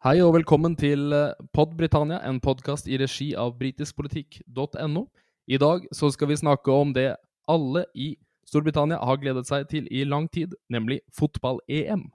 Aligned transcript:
Hei 0.00 0.22
og 0.24 0.30
velkommen 0.32 0.72
til 0.80 1.10
PodBritannia, 1.12 1.50
Pod 1.52 1.74
Britannia, 1.76 2.18
en 2.24 2.38
podkast 2.40 2.86
i 2.88 2.96
regi 2.96 3.34
av 3.36 3.58
britiskpolitikk.no. 3.58 5.02
I 5.44 5.58
dag 5.60 5.82
så 5.92 6.08
skal 6.08 6.30
vi 6.30 6.38
snakke 6.40 6.72
om 6.72 6.94
det 6.96 7.18
alle 7.44 7.82
i 7.92 8.14
Storbritannia 8.48 8.96
har 8.96 9.18
gledet 9.20 9.44
seg 9.44 9.66
til 9.68 9.90
i 9.92 10.06
lang 10.08 10.30
tid, 10.32 10.54
nemlig 10.72 11.02
fotball-EM. 11.12 12.06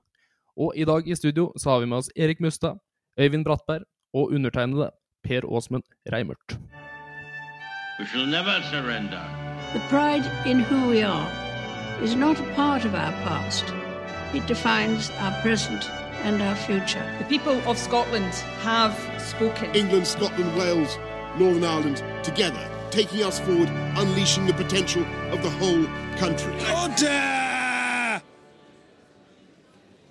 Og 0.58 0.74
i 0.74 0.88
dag 0.90 1.06
i 1.06 1.14
studio 1.14 1.52
så 1.62 1.76
har 1.76 1.84
vi 1.84 1.92
med 1.92 2.00
oss 2.00 2.10
Erik 2.18 2.42
Mustad, 2.42 2.82
Øyvind 3.22 3.46
Brattberg 3.46 3.86
og 4.18 4.34
undertegnede 4.34 4.90
Per 5.22 5.46
Åsmund 5.46 5.86
Reimert. 6.10 6.58
We 8.00 8.08
shall 8.10 8.26
never 8.26 8.66
surrender. 8.74 9.22
The 9.78 9.84
pride 9.94 10.26
in 10.50 10.66
who 10.66 10.90
we 10.90 11.06
are 11.06 11.30
is 12.02 12.16
not 12.16 12.42
a 12.42 12.50
part 12.56 12.84
of 12.84 12.96
our 12.96 13.14
past. 13.22 13.66
It 14.34 14.48
defines 14.48 15.12
our 15.22 15.34
present 15.44 16.05
and 16.24 16.42
our 16.42 16.56
future. 16.56 17.04
The 17.20 17.26
people 17.26 17.58
of 17.70 17.78
Scotland 17.78 18.34
have 18.64 18.96
spoken. 19.20 19.76
England, 19.76 20.08
Scotland, 20.08 20.56
Wales, 20.58 20.98
Northern 21.38 21.64
Ireland 21.64 22.04
together, 22.24 22.70
taking 22.92 23.24
us 23.24 23.40
forward, 23.40 23.70
unleashing 23.98 24.46
the 24.48 24.54
potential 24.54 25.04
of 25.32 25.42
the 25.42 25.50
whole 25.50 25.86
country. 26.18 26.54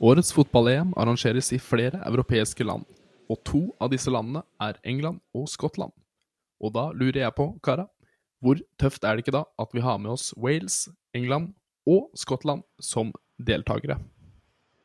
Årets 0.00 0.32
fotball-EM 0.32 0.92
arrangeres 0.96 1.52
i 1.52 1.58
flere 1.58 2.02
europeiske 2.06 2.64
land, 2.64 2.84
og 3.30 3.38
to 3.44 3.60
av 3.80 3.88
disse 3.94 4.10
landene 4.12 4.42
er 4.60 4.76
England 4.84 5.22
og 5.34 5.48
Skottland. 5.48 5.92
Og 6.60 6.74
da 6.74 6.90
lurer 6.92 7.22
jeg 7.22 7.34
på, 7.36 7.46
kara, 7.64 7.86
hvor 8.44 8.60
tøft 8.76 9.04
er 9.04 9.16
det 9.16 9.24
ikke 9.24 9.38
da 9.38 9.44
at 9.58 9.72
vi 9.72 9.80
har 9.80 9.96
med 9.98 10.12
oss 10.12 10.34
Wales, 10.36 10.88
England 11.16 11.54
og 11.88 12.10
Skottland 12.20 12.66
som 12.80 13.14
deltakere? 13.40 13.96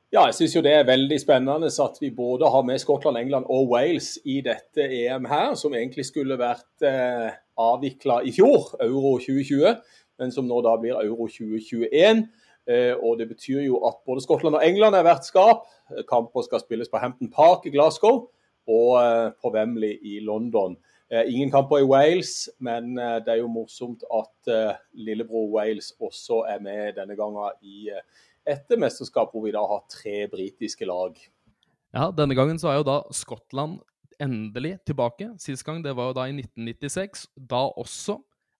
Ja, 0.09 0.23
jeg 0.26 0.40
syns 0.40 0.55
jo 0.55 0.62
det 0.66 0.72
er 0.73 0.88
veldig 0.88 1.20
spennende 1.22 1.68
at 1.70 1.99
vi 2.02 2.09
både 2.09 2.48
har 2.49 2.63
med 2.66 2.80
Skottland, 2.81 3.18
England 3.20 3.45
og 3.45 3.68
Wales 3.70 4.16
i 4.26 4.40
dette 4.41 4.82
EM 4.82 5.27
her, 5.30 5.54
som 5.54 5.76
egentlig 5.77 6.08
skulle 6.08 6.38
vært 6.40 6.82
eh, 6.82 7.27
avvikla 7.62 8.24
i 8.26 8.34
fjor, 8.34 8.71
Euro 8.82 9.20
2020, 9.21 9.76
men 10.18 10.34
som 10.34 10.48
nå 10.49 10.63
da 10.66 10.74
blir 10.82 10.98
Euro 10.98 11.27
2021. 11.29 12.24
Eh, 12.66 12.96
og 12.98 13.20
det 13.20 13.27
betyr 13.29 13.68
jo 13.68 13.84
at 13.85 14.01
både 14.10 14.24
Skottland 14.26 14.57
og 14.57 14.66
England 14.66 14.98
er 14.98 15.05
vertskap. 15.05 15.70
Kamper 16.10 16.48
skal 16.48 16.63
spilles 16.63 16.90
på 16.90 16.98
Hampton 16.98 17.29
Park 17.29 17.70
i 17.70 17.73
Glasgow 17.77 18.32
og 18.66 18.91
eh, 19.04 19.27
på 19.38 19.51
Wembley 19.54 19.99
i 20.01 20.23
London. 20.26 20.73
Eh, 21.13 21.29
ingen 21.29 21.54
kamper 21.54 21.84
i 21.84 21.88
Wales, 21.90 22.49
men 22.57 22.98
eh, 22.98 23.20
det 23.26 23.35
er 23.35 23.44
jo 23.44 23.54
morsomt 23.54 24.04
at 24.13 24.49
eh, 24.54 24.73
lillebror 25.05 25.48
Wales 25.54 25.94
også 26.01 26.44
er 26.49 26.66
med 26.66 26.98
denne 26.98 27.18
gangen 27.18 27.62
i 27.62 27.90
eh, 27.94 28.26
et 28.48 28.77
mesterskap 28.79 29.34
hvor 29.34 29.45
vi 29.45 29.54
da 29.55 29.62
har 29.68 29.85
tre 29.91 30.23
britiske 30.32 30.87
lag. 30.87 31.18
Ja, 31.95 32.09
denne 32.13 32.37
gangen 32.37 32.59
så 32.62 32.70
er 32.71 32.79
jo 32.79 32.87
da 32.87 32.99
Skottland 33.15 33.79
endelig 34.21 34.77
tilbake. 34.85 35.32
Sist 35.41 35.65
gang 35.65 35.82
det 35.84 35.95
var 35.98 36.12
jo 36.12 36.18
da 36.20 36.27
i 36.29 36.35
1996, 36.35 37.27
da 37.49 37.65
også 37.79 38.20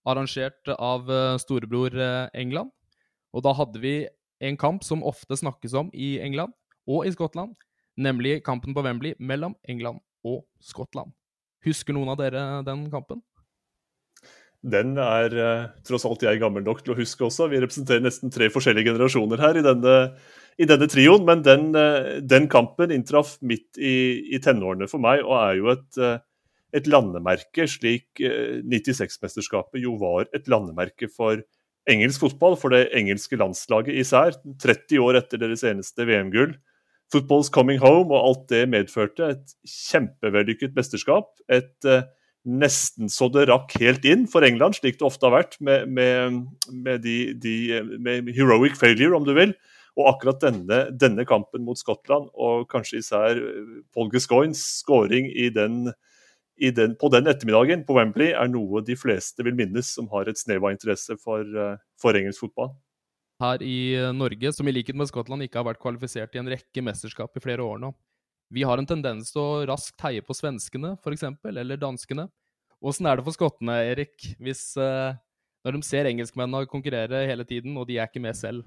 arrangert 0.09 0.72
av 0.77 1.09
eh, 1.11 1.38
storebror 1.41 1.94
eh, 1.94 2.30
England. 2.33 2.72
Og 3.35 3.45
da 3.45 3.53
hadde 3.53 3.81
vi 3.83 3.94
en 4.41 4.57
kamp 4.57 4.85
som 4.88 5.05
ofte 5.05 5.38
snakkes 5.38 5.75
om 5.77 5.91
i 5.94 6.17
England 6.23 6.55
og 6.89 7.05
i 7.05 7.13
Skottland, 7.13 7.53
nemlig 8.00 8.39
kampen 8.47 8.73
på 8.73 8.81
Wembley 8.85 9.13
mellom 9.19 9.53
England 9.69 10.00
og 10.25 10.45
Skottland. 10.63 11.11
Husker 11.67 11.94
noen 11.94 12.09
av 12.13 12.17
dere 12.22 12.63
den 12.66 12.88
kampen? 12.89 13.22
Den 14.59 14.97
er 14.99 15.33
eh, 15.39 15.67
tross 15.88 16.03
alt 16.07 16.23
jeg 16.25 16.39
gammel 16.41 16.65
nok 16.65 16.81
til 16.83 16.91
å 16.91 16.97
huske 16.99 17.23
også. 17.23 17.47
Vi 17.52 17.61
representerer 17.63 18.03
nesten 18.03 18.31
tre 18.33 18.49
forskjellige 18.52 18.91
generasjoner 18.91 19.39
her 19.39 19.59
i 19.59 19.63
denne, 19.63 19.93
i 20.59 20.67
denne 20.67 20.89
trioen. 20.91 21.23
Men 21.27 21.45
den, 21.45 21.69
eh, 21.79 22.17
den, 22.19 22.49
kampen 22.51 22.91
inntraff 22.91 23.38
midt 23.39 23.79
i, 23.79 24.19
i, 24.35 24.41
tenårene 24.43 24.89
for 24.91 24.99
meg, 25.03 25.23
og 25.23 25.38
er 25.39 25.55
jo 25.61 25.71
et, 25.71 26.01
eh, 26.03 26.17
et 26.75 26.91
landemerke, 26.91 27.69
slik 27.71 28.19
96-mesterskapet 28.19 29.79
jo 29.81 29.95
var 30.01 30.27
et 30.35 30.51
landemerke 30.51 31.07
for 31.07 31.39
engelsk 31.89 32.28
fotball, 32.28 32.59
for 32.59 32.75
det 32.75 32.89
engelske 33.00 33.39
landslaget 33.39 33.95
især. 34.03 34.35
30 34.59 35.00
år 35.07 35.23
etter 35.23 35.39
deres 35.39 35.63
eneste 35.66 36.03
VM-gull. 36.03 36.57
Football's 37.09 37.50
coming 37.50 37.79
home 37.81 38.11
og 38.11 38.19
alt 38.19 38.47
det 38.51 38.67
medførte. 38.69 39.31
Et 39.31 39.55
kjempevellykket 39.66 40.75
mesterskap. 40.75 41.31
Et 41.47 41.88
nesten 42.49 43.11
så 43.11 43.29
det 43.31 43.47
rakk 43.49 43.75
helt 43.81 44.05
inn 44.07 44.25
for 44.29 44.45
England, 44.45 44.79
slik 44.79 44.99
det 44.99 45.07
ofte 45.07 45.27
har 45.27 45.35
vært, 45.35 45.57
med, 45.63 45.89
med, 45.93 46.39
med, 46.71 47.03
de, 47.05 47.33
de, 47.37 47.55
med 48.01 48.31
heroic 48.35 48.77
failure, 48.79 49.15
om 49.17 49.27
du 49.27 49.35
vil. 49.37 49.53
Og 49.99 50.07
akkurat 50.13 50.41
denne, 50.41 50.83
denne, 50.95 51.25
kampen 51.27 51.65
mot 51.65 51.79
Skottland, 51.79 52.29
og 52.33 52.67
kanskje 52.71 53.01
især 53.01 53.39
Paul 53.95 54.11
Gascoignes 54.13 54.61
skåring 54.79 55.27
i 55.33 55.49
den, 55.53 55.89
i 56.59 56.71
den, 56.75 56.95
på 56.99 57.11
den 57.11 57.27
ettermiddagen 57.31 57.83
på 57.87 57.97
Wembley, 57.97 58.31
er 58.31 58.51
noe 58.51 58.83
de 58.85 58.95
fleste 58.99 59.43
vil 59.45 59.57
minnes 59.57 59.89
som 59.97 60.07
har 60.13 60.29
et 60.29 60.39
snev 60.39 60.63
av 60.63 60.75
interesse 60.75 61.17
for, 61.19 61.43
for 61.99 62.19
engelsk 62.19 62.47
fotball. 62.47 62.71
Her 63.39 63.63
i 63.63 63.95
Norge, 64.16 64.51
som 64.55 64.67
i 64.67 64.75
likhet 64.75 64.97
med 64.99 65.07
Skottland 65.07 65.45
ikke 65.45 65.61
har 65.61 65.67
vært 65.69 65.81
kvalifisert 65.83 66.33
i 66.35 66.41
en 66.41 66.51
rekke 66.51 66.83
mesterskap 66.83 67.35
i 67.35 67.43
flere 67.43 67.63
år 67.63 67.79
nå, 67.79 67.93
vi 68.49 68.65
har 68.65 68.81
en 68.81 68.87
tendens 68.89 69.29
til 69.33 69.41
å 69.41 69.65
raskt 69.69 70.01
heie 70.05 70.25
på 70.25 70.35
svenskene, 70.37 70.95
f.eks., 70.97 71.27
eller 71.51 71.79
danskene. 71.79 72.27
Åssen 72.79 73.09
er 73.09 73.19
det 73.19 73.27
for 73.27 73.35
skottene, 73.35 73.75
Erik, 73.91 74.31
hvis, 74.41 74.71
uh, 74.79 75.13
når 75.65 75.77
de 75.77 75.85
ser 75.85 76.09
engelskmennene 76.09 76.69
konkurrere 76.71 77.27
hele 77.29 77.45
tiden, 77.47 77.77
og 77.77 77.89
de 77.89 77.99
er 77.99 78.09
ikke 78.09 78.23
med 78.23 78.37
selv? 78.39 78.65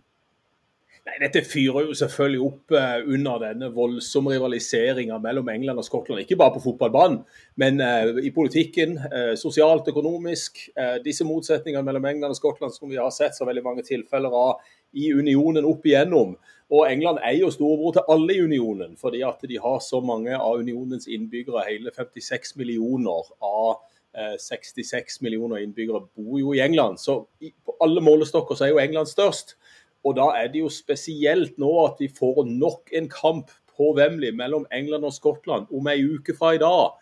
Nei, 1.03 1.17
Dette 1.19 1.41
fyrer 1.43 1.89
jo 1.89 1.97
selvfølgelig 1.99 2.43
opp 2.45 2.75
uh, 2.77 3.01
under 3.11 3.41
denne 3.43 3.73
voldsomme 3.75 4.37
rivaliseringa 4.37 5.17
mellom 5.25 5.49
England 5.51 5.83
og 5.83 5.89
Skottland. 5.89 6.23
Ikke 6.23 6.39
bare 6.39 6.55
på 6.59 6.63
fotballbanen, 6.69 7.25
men 7.59 7.83
uh, 7.83 8.21
i 8.23 8.31
politikken, 8.37 9.01
sosialt, 9.41 9.89
økonomisk. 9.91 10.69
disse 11.03 11.27
motsetningene 11.27 11.83
mellom 11.89 12.07
England 12.13 12.37
og 12.37 12.39
Skottland 12.39 12.77
som 12.77 12.93
vi 12.93 13.01
har 13.01 13.11
sett 13.11 13.35
så 13.35 13.49
veldig 13.49 13.65
mange 13.67 13.87
tilfeller 13.89 14.37
av 14.45 14.63
i 14.93 15.13
unionen 15.13 15.67
opp 15.69 15.87
igjennom. 15.87 16.37
Og 16.73 16.87
England 16.89 17.21
er 17.21 17.37
jo 17.37 17.51
storebror 17.53 17.93
til 17.97 18.09
alle 18.09 18.35
i 18.35 18.43
unionen, 18.45 18.97
fordi 18.97 19.21
at 19.29 19.43
de 19.49 19.59
har 19.61 19.81
så 19.85 20.01
mange 20.01 20.33
av 20.37 20.61
unionens 20.63 21.07
innbyggere. 21.07 21.67
Hele 21.69 21.93
56 21.93 22.57
millioner 22.57 23.29
av 23.45 23.83
eh, 24.17 24.39
66 24.41 25.21
millioner 25.21 25.61
innbyggere 25.61 26.01
bor 26.17 26.39
jo 26.41 26.55
i 26.57 26.63
England. 26.65 27.01
Så 27.03 27.27
på 27.39 27.77
alle 27.85 28.01
målestokker 28.01 28.57
så 28.57 28.65
er 28.67 28.73
jo 28.73 28.81
England 28.81 29.13
størst. 29.13 29.57
Og 30.03 30.17
da 30.17 30.31
er 30.39 30.49
det 30.51 30.63
jo 30.65 30.71
spesielt 30.73 31.61
nå 31.63 31.71
at 31.85 32.01
vi 32.01 32.09
får 32.11 32.47
nok 32.49 32.91
en 32.97 33.11
kamp 33.13 33.53
på 33.77 33.93
Wembley 33.99 34.33
mellom 34.33 34.65
England 34.73 35.05
og 35.05 35.15
Skottland 35.15 35.69
om 35.73 35.89
ei 35.93 36.01
uke 36.05 36.35
fra 36.39 36.55
i 36.57 36.63
dag. 36.63 36.97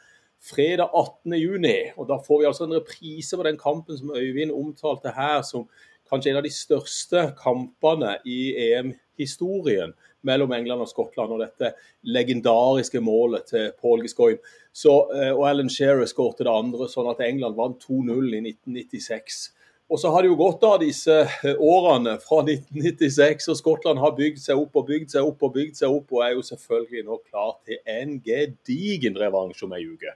Fredag 0.51 0.91
18.6. 0.97 1.95
Og 1.97 2.09
da 2.09 2.19
får 2.27 2.43
vi 2.43 2.51
altså 2.51 2.67
en 2.67 2.77
reprise 2.78 3.37
på 3.37 3.47
den 3.47 3.59
kampen 3.61 3.99
som 3.99 4.12
Øyvind 4.17 4.51
omtalte 4.51 5.15
her, 5.15 5.43
som 5.47 5.69
kanskje 6.10 6.32
en 6.32 6.41
av 6.41 6.47
de 6.47 6.53
største 6.54 7.25
kampene 7.38 8.16
i 8.28 8.41
EM-historien 8.69 9.94
mellom 10.26 10.53
England 10.53 10.84
og 10.84 10.91
Skottland. 10.91 11.32
Og 11.34 11.44
dette 11.44 11.72
legendariske 12.06 13.00
målet 13.04 13.48
til 13.53 13.71
Paul 13.81 14.04
Gascoigne. 14.04 14.43
Eh, 14.43 15.32
og 15.32 15.47
Alan 15.48 15.71
Shearer 15.72 16.09
skåret 16.10 16.43
det 16.43 16.50
andre, 16.50 16.91
sånn 16.91 17.10
at 17.10 17.22
England 17.25 17.59
vant 17.59 17.81
2-0 17.87 18.37
i 18.37 18.44
1996. 18.53 19.48
Og 19.91 19.98
så 19.98 20.10
har 20.15 20.22
det 20.22 20.31
jo 20.31 20.38
gått 20.38 20.62
av 20.62 20.78
disse 20.82 21.16
eh, 21.26 21.56
årene 21.59 22.15
fra 22.22 22.44
1996, 22.44 23.48
og 23.50 23.59
Skottland 23.59 24.03
har 24.03 24.15
bygd 24.19 24.38
seg 24.38 24.60
opp 24.60 24.78
og 24.78 24.87
bygd 24.87 25.10
seg 25.16 25.27
opp 25.27 25.47
og 25.48 25.54
bygd 25.56 25.81
seg 25.81 25.94
opp, 25.97 26.12
og 26.15 26.22
er 26.22 26.37
jo 26.37 26.47
selvfølgelig 26.47 27.06
nå 27.09 27.19
klar 27.25 27.56
til 27.66 27.81
en 27.91 28.19
gedigen 28.22 29.19
revansj 29.19 29.65
om 29.66 29.75
ei 29.75 29.87
uke. 29.91 30.15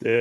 Det 0.00 0.20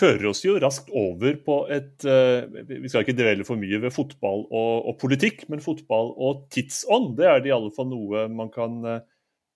fører 0.00 0.30
oss 0.30 0.42
jo 0.44 0.56
raskt 0.62 0.90
over 0.96 1.36
på 1.44 1.56
et 1.72 2.06
uh, 2.08 2.46
Vi 2.68 2.90
skal 2.90 3.04
ikke 3.04 3.16
dvele 3.18 3.46
for 3.46 3.60
mye 3.60 3.80
ved 3.82 3.94
fotball 3.94 4.46
og, 4.48 4.74
og, 4.88 4.94
politikk, 5.00 5.46
men 5.52 5.62
fotball 5.64 6.12
og 6.16 6.44
tidsånd 6.54 7.14
det 7.18 7.28
er 7.28 7.42
det 7.42 7.52
i 7.52 7.56
alle 7.56 7.72
fall 7.74 7.90
noe 7.90 8.26
man 8.32 8.52
kan, 8.54 8.78
uh, 8.86 9.00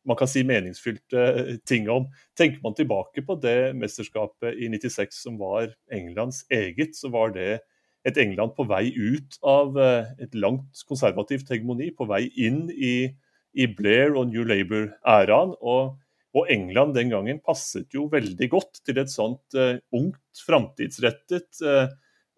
man 0.08 0.18
kan 0.20 0.30
si 0.30 0.44
meningsfylte 0.46 1.24
uh, 1.38 1.52
ting 1.68 1.88
om. 1.92 2.08
Tenker 2.38 2.62
man 2.64 2.76
tilbake 2.78 3.24
på 3.26 3.38
det 3.42 3.74
mesterskapet 3.78 4.58
i 4.58 4.70
96 4.72 5.22
som 5.26 5.40
var 5.40 5.72
Englands 5.92 6.44
eget, 6.52 6.96
så 6.98 7.12
var 7.14 7.34
det 7.36 7.58
et 8.04 8.20
England 8.20 8.52
på 8.56 8.66
vei 8.68 8.90
ut 8.92 9.38
av 9.48 9.78
et 10.20 10.34
langt 10.36 10.82
konservativt 10.84 11.48
hegemoni, 11.48 11.86
på 11.96 12.04
vei 12.04 12.26
inn 12.36 12.66
i, 12.68 13.08
i 13.56 13.64
Blair 13.64 14.12
og 14.12 14.28
New 14.28 14.44
Labour-æraen. 14.44 15.54
og 15.64 15.94
og 16.34 16.48
England 16.50 16.96
den 16.96 17.12
gangen 17.12 17.38
passet 17.46 17.94
jo 17.94 18.08
veldig 18.10 18.48
godt 18.50 18.80
til 18.86 18.98
et 18.98 19.12
sånt 19.12 19.54
uh, 19.58 19.76
ungt, 19.94 20.42
framtidsrettet, 20.46 21.46
uh, 21.62 21.86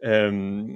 um, 0.04 0.74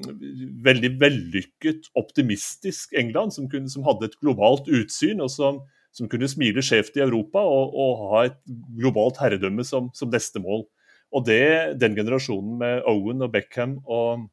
veldig 0.64 0.94
vellykket, 1.00 1.90
optimistisk 2.00 2.96
England, 2.96 3.34
som, 3.36 3.48
kunne, 3.52 3.68
som, 3.72 3.84
hadde 3.88 4.08
et 4.08 4.18
globalt 4.22 4.70
utsyn, 4.72 5.20
og 5.20 5.32
som, 5.32 5.60
som 5.92 6.08
kunne 6.10 6.30
smile 6.32 6.64
skjevt 6.64 6.96
i 6.96 7.04
Europa 7.04 7.44
og, 7.44 7.76
og, 7.76 8.04
ha 8.14 8.24
et 8.30 8.40
globalt 8.78 9.20
herredømme 9.20 9.66
som, 9.68 9.92
som 9.96 10.12
neste 10.12 10.40
mål. 10.42 10.64
Og 11.12 11.26
det, 11.26 11.76
den 11.82 11.96
generasjonen 11.98 12.56
med 12.60 12.84
Owen 12.88 13.26
og 13.26 13.34
Beckham 13.34 13.80
og 13.84 14.28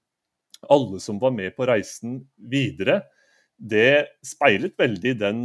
alle 0.71 1.01
som 1.01 1.19
var 1.21 1.33
med 1.35 1.55
på 1.57 1.67
reisen 1.69 2.21
videre, 2.37 3.01
det 3.57 4.07
speilet 4.25 4.77
veldig 4.77 5.13
den 5.17 5.43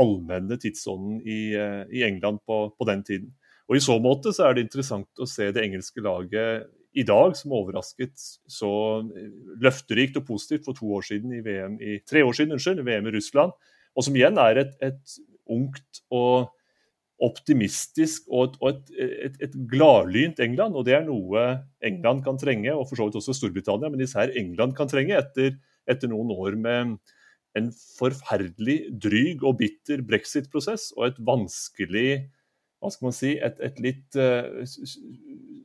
allmenne 0.00 0.58
tidsånden 0.60 1.20
i, 1.22 1.40
i 1.94 2.04
England 2.06 2.42
på, 2.46 2.68
på, 2.76 2.86
den 2.88 3.04
tiden. 3.06 3.34
Og 3.68 3.78
I 3.78 3.84
så 3.84 3.98
måte 4.02 4.32
så 4.34 4.48
er 4.48 4.56
det 4.56 4.66
interessant 4.66 5.22
å 5.22 5.28
se 5.28 5.50
det 5.54 5.62
engelske 5.64 6.02
laget 6.04 6.66
i 6.94 7.02
dag, 7.06 7.34
som 7.34 7.54
overrasket 7.56 8.14
så 8.50 8.70
løfterikt 9.62 10.18
og 10.20 10.26
positivt 10.28 10.66
for 10.68 10.78
to 10.78 10.90
år 10.94 11.06
siden 11.06 11.32
i 11.34 11.42
VM 11.42 11.78
i, 11.82 11.96
tre 12.06 12.22
år 12.22 12.36
siden, 12.36 12.54
unnskyld, 12.54 12.84
VM 12.86 13.08
i 13.10 13.14
Russland. 13.16 13.54
Og 13.94 14.06
som 14.06 14.18
igjen 14.18 14.38
er 14.42 14.60
et, 14.62 14.76
et 14.84 15.16
ungt 15.50 16.04
og 16.14 16.52
optimistisk 17.24 18.26
og 18.32 18.56
et, 18.68 18.88
et, 18.98 19.10
et, 19.28 19.36
et, 19.46 19.58
gladlynt 19.70 20.40
England. 20.42 20.76
Og 20.76 20.86
det 20.86 20.96
er 20.98 21.06
noe 21.06 21.44
England 21.84 22.24
kan 22.26 22.38
trenge, 22.40 22.72
og 22.74 22.88
for 22.88 22.98
så 22.98 23.08
vidt 23.08 23.18
også 23.20 23.36
Storbritannia, 23.38 23.90
men 23.90 24.02
især 24.04 24.34
England 24.38 24.76
kan 24.78 24.90
trenge 24.90 25.16
etter, 25.18 25.54
etter 25.90 26.10
noen 26.10 26.32
år 26.34 26.58
med 26.58 26.96
en 27.58 27.70
forferdelig 27.72 28.78
dryg 29.02 29.44
og 29.46 29.60
bitter 29.60 30.02
brexit-prosess 30.06 30.90
og 30.98 31.08
et 31.10 31.20
vanskelig 31.22 32.08
hva 32.84 32.90
skal 32.92 33.08
man 33.08 33.16
si, 33.16 33.30
et, 33.40 33.60
et 33.64 33.78
litt 33.80 34.18
uh, 34.20 34.60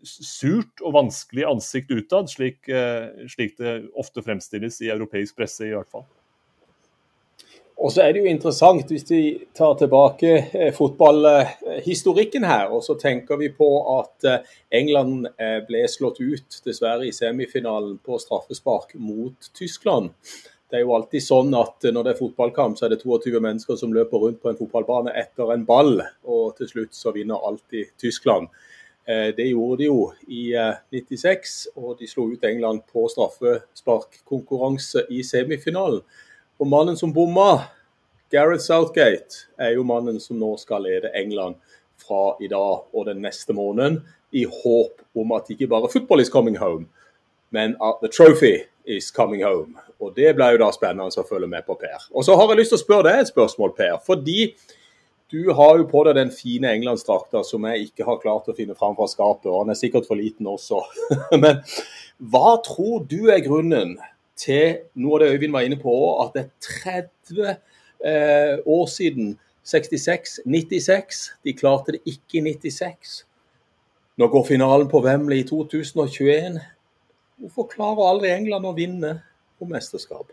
surt 0.07 0.79
og 0.79 0.95
vanskelig 0.95 1.43
ansikt 1.49 1.91
utad, 1.91 2.31
slik, 2.31 2.63
uh, 2.71 3.27
slik, 3.27 3.57
det 3.59 3.89
ofte 3.99 4.23
fremstilles 4.23 4.79
i 4.85 4.93
europeisk 4.93 5.35
presse, 5.35 5.67
i 5.67 5.73
hvert 5.75 5.91
fall. 5.91 6.07
Og 7.79 7.91
så 7.91 8.05
er 8.05 8.15
det 8.15 8.21
jo 8.23 8.31
interessant, 8.31 8.87
hvis 8.91 9.05
vi 9.07 9.21
tar 9.55 9.77
tilbake 9.79 10.31
eh, 10.51 10.71
fotballhistorikken 10.75 12.43
her, 12.43 12.73
og 12.75 12.83
så 12.83 12.97
tenker 12.99 13.39
vi 13.39 13.47
på 13.55 13.69
at 13.93 14.27
England 14.75 15.29
ble 15.63 15.85
slått 15.87 16.19
ut, 16.19 16.57
dessverre, 16.65 17.07
i 17.07 17.15
semifinalen 17.15 17.95
på 18.03 18.19
straffespark 18.19 18.97
mot 18.99 19.47
Tyskland. 19.55 20.11
Det 20.69 20.77
er 20.77 20.83
jo 20.85 20.93
alltid 20.93 21.23
sånn 21.25 21.53
at 21.57 21.87
når 21.89 22.05
det 22.05 22.11
er 22.13 22.19
fotballkamp, 22.19 22.77
så 22.77 22.85
er 22.85 22.93
det 22.93 23.01
22 23.01 23.39
mennesker 23.41 23.77
som 23.79 23.93
løper 23.93 24.21
rundt 24.21 24.41
på 24.43 24.51
en 24.51 24.57
fotballbane 24.59 25.15
etter 25.17 25.49
en 25.55 25.63
ball, 25.65 25.95
og 26.29 26.59
til 26.59 26.69
slutt 26.69 26.93
så 26.93 27.13
vinner 27.15 27.41
alltid 27.41 27.89
Tyskland. 27.97 28.51
Eh, 29.09 29.31
det 29.33 29.47
gjorde 29.49 29.79
de 29.81 29.87
jo 29.87 30.11
i 30.29 30.43
96, 30.93 31.55
eh, 31.71 31.81
og 31.81 31.97
de 31.97 32.07
slo 32.07 32.27
ut 32.29 32.45
England 32.45 32.83
på 32.93 33.07
straffesparkkonkurranse 33.09 35.07
i 35.09 35.23
semifinalen. 35.25 36.03
Og 36.61 36.69
mannen 36.69 36.99
som 36.99 37.13
bomma, 37.15 37.63
Gareth 38.29 38.67
Southgate, 38.67 39.47
er 39.57 39.73
jo 39.73 39.87
mannen 39.89 40.21
som 40.21 40.37
nå 40.37 40.53
skal 40.61 40.85
lede 40.85 41.09
England 41.17 41.57
fra 41.97 42.35
i 42.37 42.47
dag 42.51 42.85
og 42.93 43.09
den 43.09 43.23
neste 43.25 43.57
måneden, 43.57 44.03
i 44.31 44.45
håp 44.45 45.01
om 45.17 45.33
at 45.33 45.49
ikke 45.49 45.71
bare 45.71 45.89
football 45.89 46.21
is 46.21 46.29
coming 46.29 46.61
home, 46.61 46.85
men 47.49 47.73
at 47.81 47.97
the 48.03 48.07
trophy 48.13 48.67
is 48.85 49.09
coming 49.09 49.41
home. 49.41 49.73
Og 49.99 50.13
Det 50.15 50.31
ble 50.35 50.53
jo 50.53 50.59
da 50.61 50.69
spennende 50.71 51.11
å 51.11 51.27
følge 51.27 51.49
med 51.51 51.65
på, 51.67 51.75
Per. 51.79 52.09
Og 52.15 52.23
så 52.25 52.35
har 52.39 52.51
jeg 52.51 52.61
lyst 52.61 52.71
til 52.73 52.79
å 52.79 52.83
spørre 52.85 53.09
deg 53.09 53.23
et 53.23 53.31
spørsmål, 53.31 53.73
Per. 53.75 53.97
Fordi 54.05 54.53
du 55.29 55.51
har 55.53 55.77
jo 55.77 55.87
på 55.89 56.03
deg 56.07 56.15
den 56.17 56.31
fine 56.33 56.71
englandsdrakta 56.73 57.43
som 57.45 57.67
jeg 57.69 57.89
ikke 57.89 58.07
har 58.07 58.21
klart 58.23 58.47
å 58.49 58.55
finne 58.57 58.77
fram 58.77 58.95
fra 58.97 59.05
skapet, 59.11 59.49
og 59.51 59.67
den 59.67 59.75
er 59.75 59.77
sikkert 59.77 60.07
for 60.09 60.17
liten 60.17 60.47
også. 60.49 60.81
Men 61.43 61.61
hva 62.31 62.55
tror 62.65 63.03
du 63.09 63.29
er 63.29 63.43
grunnen 63.45 63.97
til 64.39 64.79
noe 64.97 65.19
av 65.19 65.25
det 65.25 65.35
Øyvind 65.35 65.53
var 65.53 65.67
inne 65.67 65.77
på, 65.81 65.93
at 66.23 66.33
det 66.33 66.45
er 66.47 67.05
30 67.29 67.51
eh, 67.51 68.55
år 68.65 68.89
siden 68.89 69.35
66, 69.69 70.39
96. 70.45 71.23
De 71.45 71.53
klarte 71.53 71.97
det 71.97 72.01
ikke 72.09 72.39
i 72.39 72.45
96. 72.47 73.19
Nå 74.19 74.27
går 74.31 74.47
finalen 74.47 74.89
på 74.91 75.03
Wembley 75.03 75.43
i 75.43 75.47
2021. 75.47 76.57
Hvorfor 77.39 77.69
klarer 77.71 78.09
aldri 78.09 78.33
England 78.33 78.67
å 78.67 78.75
vinne 78.75 79.13
om 79.63 79.71
mesterskap? 79.73 80.31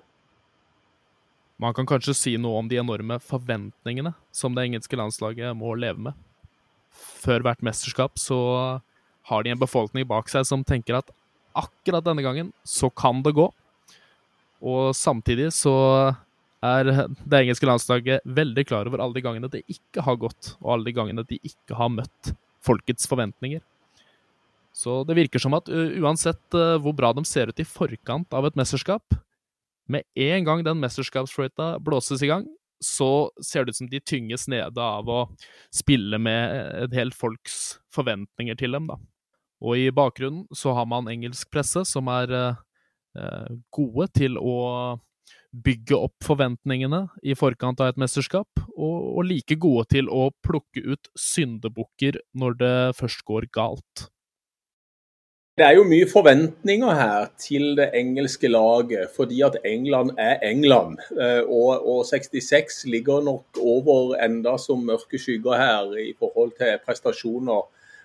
Man 1.57 1.73
kan 1.77 1.89
kanskje 1.89 2.15
si 2.17 2.35
noe 2.41 2.61
om 2.61 2.69
de 2.69 2.79
enorme 2.81 3.17
forventningene 3.25 4.13
som 4.35 4.57
det 4.57 4.67
engelske 4.67 4.99
landslaget 4.99 5.57
må 5.57 5.73
leve 5.79 6.09
med. 6.09 6.19
Før 6.93 7.45
hvert 7.45 7.65
mesterskap 7.65 8.21
så 8.21 8.39
har 9.27 9.45
de 9.45 9.53
en 9.55 9.61
befolkning 9.61 10.07
bak 10.09 10.29
seg 10.31 10.45
som 10.49 10.65
tenker 10.65 10.99
at 11.01 11.09
akkurat 11.57 12.05
denne 12.05 12.25
gangen 12.25 12.53
så 12.65 12.91
kan 12.93 13.23
det 13.25 13.35
gå. 13.39 13.49
Og 14.67 14.93
samtidig 14.97 15.49
så 15.57 15.75
er 16.65 16.89
det 16.89 17.41
engelske 17.41 17.69
landslaget 17.69 18.25
veldig 18.25 18.67
klar 18.69 18.89
over 18.89 19.03
alle 19.03 19.17
de 19.17 19.25
gangene 19.25 19.51
det 19.53 19.65
ikke 19.71 20.05
har 20.05 20.21
gått, 20.21 20.55
og 20.61 20.77
alle 20.77 20.89
de 20.89 20.97
gangene 20.97 21.25
de 21.29 21.41
ikke 21.45 21.77
har 21.79 21.93
møtt 21.93 22.33
folkets 22.67 23.09
forventninger. 23.09 23.63
Så 24.77 25.01
det 25.09 25.17
virker 25.17 25.41
som 25.41 25.57
at 25.57 25.71
uansett 25.73 26.53
hvor 26.53 26.93
bra 26.97 27.15
de 27.17 27.25
ser 27.25 27.49
ut 27.49 27.63
i 27.63 27.65
forkant 27.65 28.35
av 28.37 28.45
et 28.45 28.59
mesterskap, 28.61 29.17
med 29.89 30.03
en 30.19 30.45
gang 30.45 30.65
den 30.67 30.81
mesterskapsfløyta 30.83 31.77
blåses 31.81 32.23
i 32.27 32.31
gang, 32.31 32.45
så 32.83 33.31
ser 33.41 33.65
det 33.65 33.73
ut 33.73 33.81
som 33.81 33.91
de 33.91 34.01
tynges 34.05 34.47
nede 34.53 34.83
av 34.83 35.09
å 35.09 35.21
spille 35.75 36.19
med 36.21 36.83
et 36.85 36.97
helt 36.99 37.17
folks 37.17 37.79
forventninger 37.95 38.59
til 38.59 38.77
dem, 38.77 38.91
da. 38.91 38.99
Og 39.65 39.81
i 39.81 39.93
bakgrunnen 39.95 40.45
så 40.53 40.75
har 40.77 40.89
man 40.89 41.09
engelsk 41.09 41.49
presse 41.49 41.87
som 41.89 42.11
er 42.13 42.35
eh, 42.37 43.53
gode 43.73 44.11
til 44.13 44.37
å 44.37 44.57
bygge 45.57 45.97
opp 45.97 46.27
forventningene 46.27 47.07
i 47.25 47.37
forkant 47.39 47.81
av 47.81 47.95
et 47.95 48.01
mesterskap, 48.03 48.61
og, 48.77 48.97
og 49.17 49.25
like 49.31 49.57
gode 49.57 49.87
til 49.95 50.11
å 50.13 50.29
plukke 50.45 50.83
ut 50.85 51.09
syndebukker 51.17 52.21
når 52.37 52.61
det 52.61 52.77
først 53.01 53.25
går 53.25 53.49
galt. 53.57 54.11
Det 55.57 55.65
er 55.65 55.79
jo 55.79 55.87
mye 55.89 56.05
forventninger 56.05 56.99
her 56.99 57.31
til 57.41 57.79
det 57.79 57.87
engelske 57.97 58.49
laget, 58.51 59.07
fordi 59.17 59.39
at 59.41 59.55
England 59.65 60.11
er 60.21 60.43
England. 60.45 60.99
Eh, 61.17 61.49
og, 61.49 61.81
og 61.81 62.03
66 62.05 62.83
ligger 62.93 63.23
nok 63.25 63.61
over 63.63 64.19
enda 64.27 64.59
som 64.61 64.85
mørke 64.85 65.17
skygger 65.17 65.57
her 65.57 65.97
i 66.03 66.13
forhold 66.19 66.53
til 66.61 66.77
prestasjoner 66.85 67.63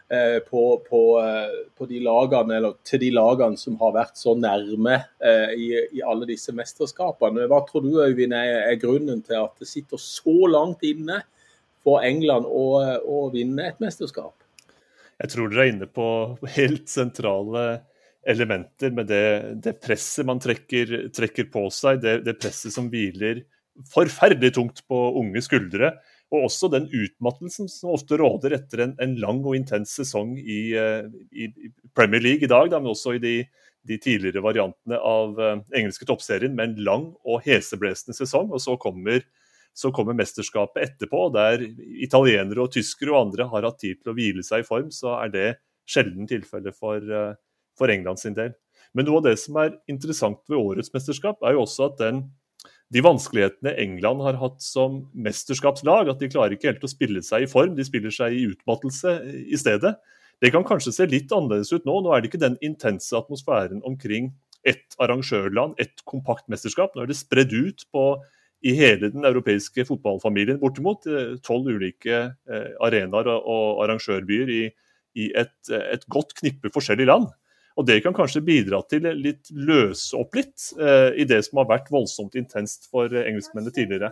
eh, 0.07 0.39
på, 0.47 0.63
på, 0.87 1.01
eh, 1.25 1.59
på 1.75 1.89
de 1.91 1.99
lagene, 2.07 2.71
til 2.87 3.03
de 3.03 3.11
lagene 3.19 3.59
som 3.59 3.75
har 3.83 3.97
vært 3.99 4.15
så 4.15 4.31
nærme 4.39 5.01
i, 5.51 5.73
i 5.91 6.07
alle 6.07 6.29
disse 6.31 6.55
mesterskapene. 6.55 7.49
Hva 7.51 7.65
tror 7.67 7.83
du 7.83 7.99
Øyvind, 7.99 8.31
er 8.31 8.79
grunnen 8.79 9.19
til 9.27 9.43
at 9.43 9.59
det 9.59 9.67
sitter 9.67 9.99
så 9.99 10.37
langt 10.47 10.87
inne 10.87 11.19
for 11.83 11.99
England 11.99 12.47
å, 12.47 12.69
å 13.03 13.25
vinne 13.35 13.73
et 13.73 13.83
mesterskap? 13.83 14.37
Jeg 15.21 15.33
tror 15.35 15.51
dere 15.51 15.65
er 15.65 15.73
inne 15.75 15.87
på 15.89 16.05
helt 16.55 16.89
sentrale 16.89 17.65
elementer 18.27 18.93
med 18.93 19.09
det, 19.09 19.25
det 19.63 19.79
presset 19.81 20.25
man 20.29 20.41
trekker, 20.41 21.09
trekker 21.13 21.49
på 21.53 21.67
seg, 21.73 22.01
det, 22.03 22.19
det, 22.25 22.37
presset 22.41 22.73
som 22.73 22.89
hviler 22.91 23.43
forferdelig 23.91 24.53
tungt 24.57 24.83
på 24.89 24.99
unge 25.21 25.41
skuldre. 25.45 25.93
Og 26.31 26.45
også 26.47 26.69
den 26.71 26.85
utmattelsen 26.87 27.67
som 27.71 27.91
ofte 27.95 28.15
råder 28.19 28.55
etter 28.55 28.85
en, 28.85 28.93
en 29.03 29.17
lang 29.19 29.41
og 29.43 29.57
intens 29.57 29.97
sesong 29.99 30.37
i, 30.39 30.61
eh, 30.79 31.09
i, 31.35 31.49
Premier 31.97 32.23
League 32.23 32.47
i 32.47 32.51
dag, 32.51 32.69
da, 32.71 32.79
men 32.79 32.93
også 32.93 33.17
i 33.17 33.23
de, 33.23 33.35
de 33.87 33.97
tidligere 33.99 34.43
variantene 34.45 34.95
av 34.95 35.35
uh, 35.41 35.57
engelske 35.75 36.07
toppserien, 36.07 36.55
med 36.55 36.69
en 36.69 36.85
lang 36.87 37.09
og 37.27 37.43
heseblesende 37.43 38.15
sesong. 38.15 38.47
Og 38.53 38.63
så 38.63 38.77
kommer 38.79 39.25
så 39.73 39.91
kommer 39.95 40.17
mesterskapet 40.17 40.83
etterpå, 40.83 41.27
der 41.33 41.63
italienere 42.03 42.65
og 42.65 42.73
tyskere 42.75 43.13
og 43.13 43.21
andre 43.27 43.47
har 43.51 43.67
hatt 43.67 43.79
tid 43.81 44.01
til 44.01 44.11
å 44.11 44.17
hvile 44.17 44.43
seg 44.43 44.63
i 44.63 44.67
form, 44.67 44.91
så 44.91 45.15
er 45.21 45.31
det 45.33 45.47
sjelden 45.89 46.27
tilfelle 46.29 46.73
for, 46.75 46.99
eh, 46.99 47.33
for 47.77 47.89
England 47.89 48.19
sin 48.19 48.35
del. 48.37 48.53
Men 48.93 49.07
noe 49.07 49.21
av 49.21 49.29
det 49.29 49.37
som 49.39 49.55
er 49.57 49.77
interessant 49.87 50.39
ved 50.49 50.59
årets 50.59 50.91
mesterskap, 50.93 51.39
er 51.43 51.55
jo 51.55 51.63
også 51.63 51.91
at 51.91 51.97
den, 51.97 52.23
de 52.91 53.01
vanskelighetene 53.01 53.77
England 53.79 54.21
har 54.21 54.39
hatt 54.41 54.61
som 54.61 55.05
mesterskapslag, 55.15 56.09
at 56.11 56.19
de 56.19 56.27
klarer 56.27 56.57
ikke 56.57 56.73
helt 56.73 56.83
å 56.83 56.91
spille 56.91 57.23
seg 57.23 57.45
i 57.45 57.51
form, 57.51 57.75
de 57.75 57.87
spiller 57.87 58.11
seg 58.11 58.35
i 58.35 58.47
utmattelse 58.51 59.15
i 59.47 59.59
stedet. 59.59 59.95
Det 60.41 60.51
kan 60.51 60.65
kanskje 60.65 60.91
se 60.95 61.07
litt 61.07 61.31
annerledes 61.31 61.71
ut 61.71 61.85
nå. 61.85 62.01
Nå 62.01 62.11
er 62.11 62.21
det 62.21 62.31
ikke 62.31 62.41
den 62.41 62.57
intense 62.65 63.13
atmosfæren 63.15 63.83
omkring 63.87 64.33
ett 64.67 64.97
arrangørland, 65.01 65.75
ett 65.79 66.01
kompakt 66.05 66.47
mesterskap. 66.49 66.95
Nå 66.95 67.03
er 67.03 67.11
det 67.11 67.19
spredd 67.19 67.53
ut 67.53 67.85
på 67.93 68.05
i 68.61 68.73
hele 68.77 69.09
den 69.09 69.25
europeiske 69.25 69.85
fotballfamilien, 69.87 70.59
bortimot. 70.61 71.07
Eh, 71.09 71.35
tolv 71.45 71.69
ulike 71.71 72.23
eh, 72.29 72.71
arenaer 72.83 73.29
og 73.33 73.83
arrangørbyer 73.85 74.53
i, 74.53 74.63
i 75.17 75.29
et, 75.37 75.55
et, 75.71 76.05
godt 76.13 76.35
knippe 76.37 76.71
forskjellige 76.73 77.09
land. 77.09 77.29
Og 77.79 77.87
Det 77.87 78.01
kan 78.03 78.13
kanskje 78.13 78.43
bidra 78.45 78.81
til 78.89 79.07
litt 79.17 79.49
løse 79.55 80.17
opp 80.19 80.35
litt 80.37 80.73
eh, 80.77 81.21
i 81.23 81.25
det 81.25 81.39
som 81.47 81.61
har 81.61 81.71
vært 81.71 81.89
voldsomt 81.93 82.35
intenst 82.37 82.91
for 82.91 83.09
engelskmennene 83.09 83.73
tidligere. 83.73 84.11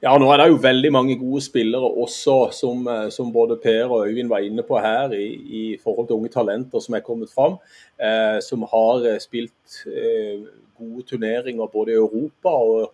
Ja, 0.00 0.14
nå 0.16 0.30
er 0.32 0.40
det 0.40 0.46
jo 0.48 0.62
veldig 0.62 0.90
mange 0.94 1.14
gode 1.20 1.42
spillere 1.44 1.88
også, 2.00 2.36
som, 2.56 2.86
som 3.12 3.32
både 3.34 3.58
Per 3.60 3.90
og 3.90 4.06
Øyvind 4.06 4.30
var 4.32 4.46
inne 4.46 4.64
på 4.64 4.78
her, 4.80 5.12
i, 5.12 5.26
i 5.34 5.64
forhold 5.82 6.08
til 6.08 6.16
unge 6.16 6.30
talenter 6.32 6.80
som 6.80 6.96
er 6.96 7.04
kommet 7.04 7.28
fram. 7.34 7.58
Eh, 8.00 8.38
som 8.40 8.64
har 8.70 9.04
spilt 9.20 9.82
eh, 9.90 10.46
gode 10.78 11.06
turneringer 11.08 11.70
både 11.72 11.94
i 11.94 12.00
Europa 12.00 12.52
og 12.54 12.92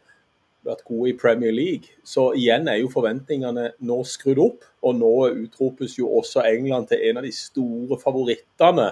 vært 0.66 0.84
gode 0.84 1.10
i 1.10 1.16
Premier 1.16 1.52
League. 1.54 1.94
Så 2.04 2.30
igjen 2.36 2.68
er 2.68 2.80
jo 2.80 2.92
forventningene 2.92 3.70
nå 3.86 4.00
skrudd 4.08 4.40
opp. 4.42 4.66
Og 4.84 4.96
nå 4.96 5.12
utropes 5.44 5.96
jo 5.98 6.10
også 6.20 6.44
England 6.48 6.90
til 6.90 7.02
en 7.08 7.20
av 7.20 7.26
de 7.26 7.32
store 7.36 7.98
favorittene 8.00 8.90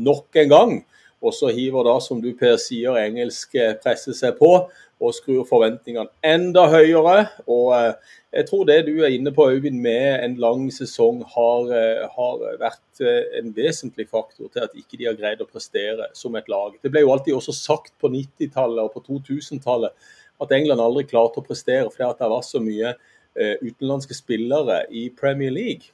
nok 0.00 0.40
en 0.42 0.52
gang. 0.52 0.74
Og 1.20 1.34
så 1.36 1.50
hiver 1.52 1.84
da, 1.84 1.98
som 2.00 2.20
du 2.22 2.30
Per 2.38 2.56
sier, 2.60 2.96
engelsk 2.96 3.58
presse 3.82 4.14
seg 4.16 4.38
på. 4.38 4.54
og 5.00 5.14
skrur 5.16 5.46
forventningene 5.48 6.10
enda 6.26 6.66
høyere. 6.68 7.30
og 7.48 7.72
eh, 7.76 8.16
jeg 8.36 8.46
tror 8.46 8.66
det 8.68 8.78
du 8.86 9.00
er 9.02 9.14
inne 9.14 9.32
på, 9.34 9.48
Øyvind, 9.50 9.80
med 9.80 10.24
en 10.24 10.36
lang 10.42 10.66
sesong 10.72 11.22
har, 11.34 11.70
eh, 11.74 12.04
har, 12.16 12.42
vært 12.60 13.04
en 13.40 13.52
vesentlig 13.56 14.08
faktor 14.08 14.50
til 14.52 14.66
at 14.66 14.76
ikke 14.76 14.98
de 15.00 15.08
har 15.08 15.16
greid 15.18 15.40
å 15.40 15.48
prestere 15.48 16.10
som 16.14 16.36
et 16.36 16.48
lag. 16.52 16.76
Det 16.82 16.92
ble 16.92 17.04
jo 17.06 17.14
alltid 17.14 17.34
også 17.34 17.56
sagt 17.56 17.94
på 18.00 18.12
90-tallet 18.12 18.84
og 18.84 18.92
på 18.92 19.04
2000-tallet 19.08 20.12
at 20.40 20.52
England 20.52 20.84
aldri 20.84 21.06
klarte 21.08 21.40
å 21.40 21.46
prestere 21.46 21.88
fordi 21.88 22.12
det 22.20 22.30
var 22.32 22.44
så 22.44 22.60
mye 22.64 22.94
utenlandske 23.40 24.16
spillere 24.16 24.80
i 24.90 25.04
Premier 25.14 25.52
League. 25.54 25.92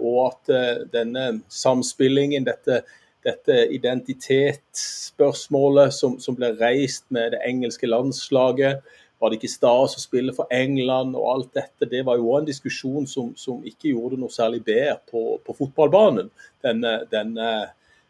Og 0.00 0.22
at 0.24 0.88
denne 0.90 1.24
samspillingen, 1.52 2.46
dette 2.46 2.80
dette 3.28 3.54
identitetsspørsmålet 3.76 5.94
som, 5.94 6.12
som, 6.22 6.34
ble 6.38 6.48
reist 6.58 7.04
med 7.14 7.26
det 7.36 7.44
engelske 7.46 7.86
landslaget. 7.88 8.74
Var 9.18 9.30
det 9.30 9.36
ikke 9.40 9.50
stas 9.50 9.96
å 9.98 10.02
spille 10.02 10.32
for 10.34 10.46
England 10.54 11.16
og 11.18 11.30
alt 11.32 11.54
dette? 11.58 11.90
Det 11.90 12.02
var 12.06 12.16
jo 12.20 12.36
en 12.38 12.46
diskusjon 12.46 13.06
som, 13.10 13.32
som 13.36 13.64
ikke 13.66 13.90
gjorde 13.92 14.20
noe 14.20 14.32
særlig 14.32 14.62
bedre 14.66 14.96
på, 15.10 15.40
på 15.44 15.54
fotballbanen. 15.58 16.30
Denne, 16.64 16.92
denne, 17.10 17.48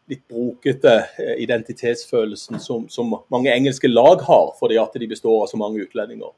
litt 0.08 0.24
brokete 0.28 0.94
eh, 1.20 1.34
identitetsfølelsen 1.44 2.60
som, 2.64 2.86
som, 2.92 3.16
mange 3.32 3.52
engelske 3.52 3.90
lag 3.90 4.22
har, 4.24 4.52
fordi 4.60 4.78
at 4.80 4.94
de 4.96 5.08
består 5.10 5.44
av 5.44 5.50
så 5.50 5.60
mange 5.60 5.82
utlendinger. 5.84 6.32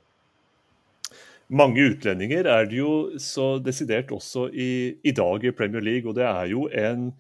Mange 1.50 1.82
utlendinger 1.92 2.46
er 2.46 2.68
det 2.70 2.78
jo 2.78 2.94
så 3.18 3.56
desidert 3.62 4.12
også 4.14 4.49
i, 4.54 4.70
i 5.02 5.14
dag 5.14 5.46
i 5.46 5.54
Premier 5.54 5.82
League, 5.82 6.06
og 6.06 6.14
det 6.18 6.26
er 6.26 6.50
jo 6.52 6.68
en 6.70 7.10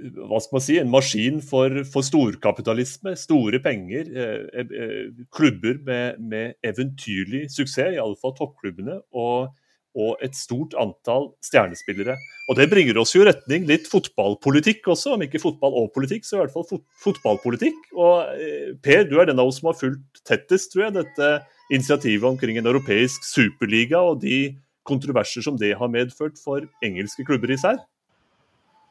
hva 0.00 0.40
skal 0.42 0.56
man 0.56 0.64
si, 0.64 0.76
en 0.80 0.92
maskin 0.92 1.40
for, 1.44 1.82
for 1.90 2.06
storkapitalisme, 2.06 3.14
store 3.18 3.60
penger. 3.62 4.08
Eh, 4.10 4.46
eh, 4.60 4.72
eh, 4.80 5.26
klubber 5.34 5.78
med, 5.86 6.22
med, 6.22 6.56
eventyrlig 6.66 7.46
suksess, 7.54 7.94
i 7.94 8.00
alle 8.02 8.18
fall 8.20 8.34
toppklubbene. 8.38 8.98
Og, 9.14 9.54
og, 9.94 10.16
et 10.26 10.34
stort 10.34 10.74
antall 10.80 11.30
stjernespillere. 11.44 12.16
Og 12.50 12.58
Det 12.58 12.68
bringer 12.72 12.98
oss 13.00 13.14
jo 13.14 13.24
retning 13.26 13.68
litt 13.70 13.86
fotballpolitikk 13.90 14.90
også, 14.96 15.14
om 15.14 15.24
ikke 15.26 15.42
fotball 15.42 15.78
og 15.84 15.92
politikk, 15.94 16.26
så 16.26 16.38
i 16.38 16.42
hvert 16.42 16.56
fall 16.56 16.68
fot 16.72 16.84
fotballpolitikk. 17.06 17.88
Og 17.94 18.34
eh, 18.34 18.74
Per, 18.82 19.06
du 19.08 19.18
er 19.20 19.30
den 19.30 19.40
av 19.40 19.52
oss 19.52 19.62
som 19.62 19.70
har 19.70 19.78
fulgt 19.78 20.24
tettest, 20.26 20.74
tror 20.74 20.88
jeg, 20.88 20.98
dette 20.98 21.32
initiativet 21.72 22.26
omkring 22.28 22.58
en 22.60 22.68
europeisk 22.68 23.24
superliga 23.24 24.02
og 24.04 24.20
de 24.26 24.58
kontroverser 24.84 25.40
som 25.46 25.56
det 25.56 25.72
har 25.78 25.88
medført 25.88 26.36
for 26.36 26.66
engelske 26.84 27.24
klubber 27.24 27.54
især 27.54 27.78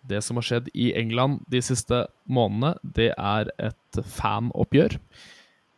det 0.09 0.21
som 0.25 0.39
har 0.39 0.45
skjedd 0.47 0.67
i 0.73 0.91
England 0.99 1.43
de 1.51 1.61
siste 1.63 2.03
månedene, 2.27 2.75
det 2.83 3.11
er 3.15 3.51
et 3.61 4.03
fanoppgjør. 4.17 4.97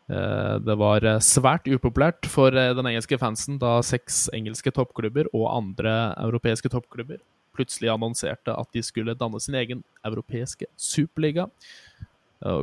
Eh, 0.05 0.55
det 0.61 0.75
var 0.77 1.05
svært 1.25 1.65
upopulært 1.65 2.27
for 2.29 2.53
eh, 2.53 2.73
den 2.77 2.91
engelske 2.91 3.17
fansen 3.21 3.57
da 3.61 3.79
seks 3.85 4.27
engelske 4.37 4.73
toppklubber 4.75 5.31
og 5.33 5.47
andre 5.49 5.95
europeiske 6.21 6.69
toppklubber 6.73 7.23
plutselig 7.55 7.89
annonserte 7.89 8.51
at 8.51 8.69
de 8.75 8.83
skulle 8.83 9.15
danne 9.15 9.39
sin 9.39 9.55
egen 9.55 9.81
europeiske 10.05 10.67
superliga. 10.75 11.47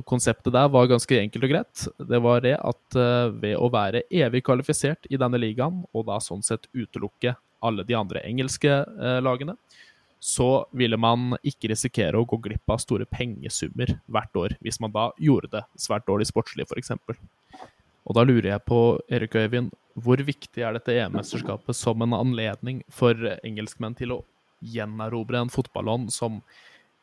Konseptet 0.07 0.53
der 0.53 0.69
var 0.69 0.91
ganske 0.91 1.17
enkelt 1.17 1.47
og 1.47 1.51
greit. 1.51 1.85
Det 1.97 2.21
var 2.23 2.43
det 2.45 2.59
at 2.61 2.99
eh, 3.01 3.31
ved 3.43 3.57
å 3.57 3.71
være 3.73 4.05
evig 4.13 4.45
kvalifisert 4.47 5.09
i 5.11 5.19
denne 5.19 5.41
ligaen, 5.41 5.81
og 5.91 6.07
da 6.11 6.21
sånn 6.23 6.45
sett 6.47 6.69
utelukke 6.77 7.35
alle 7.63 7.87
de 7.87 7.95
andre 7.95 8.21
engelske 8.27 8.69
lagene, 9.23 9.55
så 10.23 10.67
ville 10.71 10.95
man 11.01 11.35
ikke 11.43 11.73
risikere 11.73 12.21
å 12.21 12.27
gå 12.31 12.39
glipp 12.45 12.71
av 12.71 12.79
store 12.79 13.09
pengesummer 13.11 13.91
hvert 14.07 14.39
år, 14.39 14.53
hvis 14.63 14.79
man 14.83 14.93
da 14.95 15.09
gjorde 15.19 15.51
det 15.57 15.63
svært 15.83 16.07
dårlig 16.07 16.29
sportslig, 16.29 16.69
f.eks. 16.71 16.93
Og 18.07 18.15
da 18.15 18.23
lurer 18.23 18.53
jeg 18.53 18.63
på, 18.69 18.79
Erik 19.11 19.35
Øyvind, 19.35 19.73
hvor 19.99 20.23
viktig 20.23 20.63
er 20.63 20.77
dette 20.77 20.95
EM-mesterskapet 20.95 21.75
som 21.75 22.07
en 22.07 22.15
anledning 22.15 22.85
for 22.91 23.19
engelskmenn 23.43 23.99
til 23.99 24.15
å 24.15 24.21
gjenerobre 24.63 25.43
en 25.43 25.51
fotballånd 25.51 26.15
som 26.15 26.39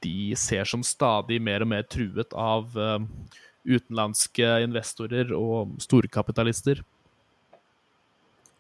de 0.04 0.32
ser 0.40 0.64
som 0.72 0.84
stadig 0.88 1.42
mer 1.44 1.66
og 1.66 1.74
mer 1.74 1.84
truet 1.92 2.32
av 2.32 2.72
uh, 2.80 3.04
utenlandske 3.68 4.62
investorer 4.64 5.36
og 5.36 5.76
storkapitalister? 5.84 6.80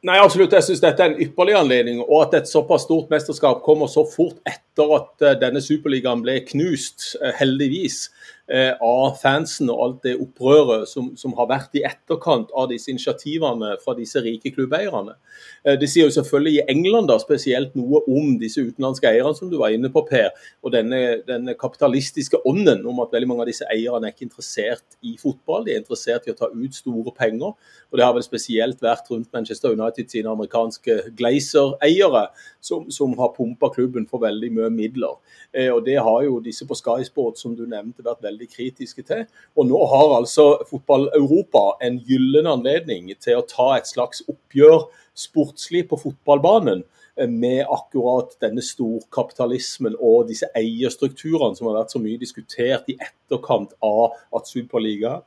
Nei, 0.08 0.16
absolutt. 0.16 0.54
Jeg 0.56 0.64
syns 0.64 0.80
dette 0.80 1.04
er 1.04 1.12
en 1.12 1.22
ypperlig 1.26 1.58
anledning. 1.60 1.98
Og 2.06 2.22
at 2.24 2.38
et 2.40 2.52
såpass 2.52 2.86
stort 2.88 3.10
mesterskap 3.12 3.60
kommer 3.66 3.90
så 3.92 4.06
fort 4.08 4.38
etter 4.48 4.94
at 4.96 5.26
eh, 5.26 5.36
denne 5.42 5.60
superligaen 5.64 6.24
ble 6.24 6.38
knust, 6.48 7.18
eh, 7.20 7.34
heldigvis. 7.36 8.06
Eh, 8.50 8.72
av 8.82 9.12
fansen 9.22 9.70
og 9.70 9.82
alt 9.84 9.98
det 10.08 10.16
opprøret 10.18 10.90
som, 10.90 11.12
som, 11.20 11.36
har 11.38 11.46
vært 11.52 11.76
i 11.78 11.84
etterkant 11.86 12.50
av 12.58 12.72
disse 12.72 12.90
initiativene 12.90 13.76
fra 13.84 13.94
disse 13.94 14.24
rike 14.26 14.50
klubbeierne. 14.56 15.14
Eh, 15.62 15.76
det 15.78 15.86
sier 15.92 16.08
jo 16.08 16.16
selvfølgelig 16.16 16.56
i 16.56 16.64
England 16.74 17.12
da, 17.12 17.20
spesielt 17.22 17.76
noe 17.78 18.02
om 18.10 18.32
disse 18.42 18.64
utenlandske 18.66 19.06
eierne 19.06 19.38
som 19.38 19.52
du 19.52 19.60
var 19.62 19.76
inne 19.76 19.92
på, 19.94 20.02
Per. 20.10 20.32
Og 20.66 20.74
denne, 20.74 21.20
denne, 21.28 21.54
kapitalistiske 21.60 22.40
ånden 22.50 22.82
om 22.90 23.04
at 23.04 23.14
veldig 23.14 23.30
mange 23.30 23.46
av 23.46 23.52
disse 23.52 23.68
eierne 23.70 24.10
er 24.10 24.16
ikke 24.16 24.26
interessert 24.32 24.98
i 25.06 25.14
fotball, 25.22 25.68
de 25.68 25.76
er 25.76 25.84
interessert 25.84 26.26
i 26.26 26.34
å 26.34 26.40
ta 26.40 26.50
ut 26.50 26.82
store 26.82 27.14
penger. 27.14 27.54
Og 27.92 28.02
Det 28.02 28.06
har 28.08 28.18
vel 28.18 28.26
spesielt 28.26 28.82
vært 28.82 29.14
rundt 29.14 29.30
Manchester 29.36 29.78
United 29.78 30.10
sine 30.10 30.34
amerikanske 30.34 30.98
Glazer-eiere, 31.22 32.32
som, 32.66 32.90
som, 32.90 33.14
har 33.20 33.36
pumpa 33.38 33.70
klubben 33.78 34.10
for 34.10 34.26
veldig 34.26 34.52
mye 34.58 34.74
midler. 34.74 35.22
Eh, 35.54 35.70
og 35.70 35.86
Det 35.86 36.02
har 36.02 36.26
jo 36.26 36.42
disse 36.42 36.66
på 36.66 36.78
Sky 36.82 37.06
Sport 37.06 37.38
som 37.38 37.54
du 37.54 37.68
nevnte, 37.70 38.02
vært 38.02 38.26
veldig 38.26 38.39
veldig 38.40 38.50
kritiske 38.56 39.04
til. 39.04 39.26
Og 39.58 39.68
nå 39.68 39.80
har 39.92 40.16
altså 40.18 40.64
Fotball-Europa 40.70 41.78
en 41.84 42.00
gyllen 42.00 42.48
anledning 42.48 43.12
til 43.20 43.40
å 43.40 43.48
ta 43.48 43.76
et 43.78 43.88
slags 43.88 44.24
oppgjør 44.30 44.88
sportslig 45.16 45.88
på 45.90 46.00
fotballbanen 46.00 46.84
eh, 47.20 47.28
med 47.28 47.66
akkurat 47.68 48.38
denne 48.42 48.62
storkapitalismen 48.64 49.98
og 50.00 50.30
disse 50.30 50.48
eierstrukturene 50.56 51.56
som 51.58 51.68
har 51.68 51.82
vært 51.82 51.96
så 51.96 52.00
mye 52.00 52.20
diskutert 52.22 52.88
i 52.88 52.98
etterkant 53.00 53.76
av 53.84 54.16
at 54.36 54.48
Superliga 54.48 55.20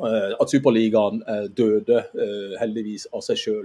at 0.00 0.52
Superligaen 0.52 1.22
eh, 1.28 1.46
døde 1.56 2.04
heldigvis 2.60 3.08
av 3.12 3.24
seg 3.26 3.40
sjøl. 3.40 3.64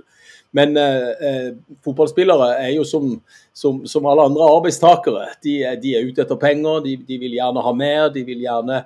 Men 0.56 0.78
eh, 0.80 1.52
fotballspillere 1.84 2.54
er 2.62 2.72
jo 2.78 2.86
som, 2.88 3.10
som, 3.54 3.82
som, 3.90 4.08
alle 4.08 4.30
andre 4.30 4.48
arbeidstakere. 4.56 5.28
De, 5.44 5.58
de 5.82 5.96
er 5.98 6.08
ute 6.08 6.24
etter 6.24 6.40
penger, 6.40 6.80
de, 6.86 6.96
de, 7.08 7.20
vil 7.20 7.36
gjerne 7.36 7.64
ha 7.66 7.74
mer. 7.76 8.08
De 8.16 8.24
vil 8.28 8.46
gjerne 8.46 8.78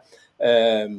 eh, 0.42 0.96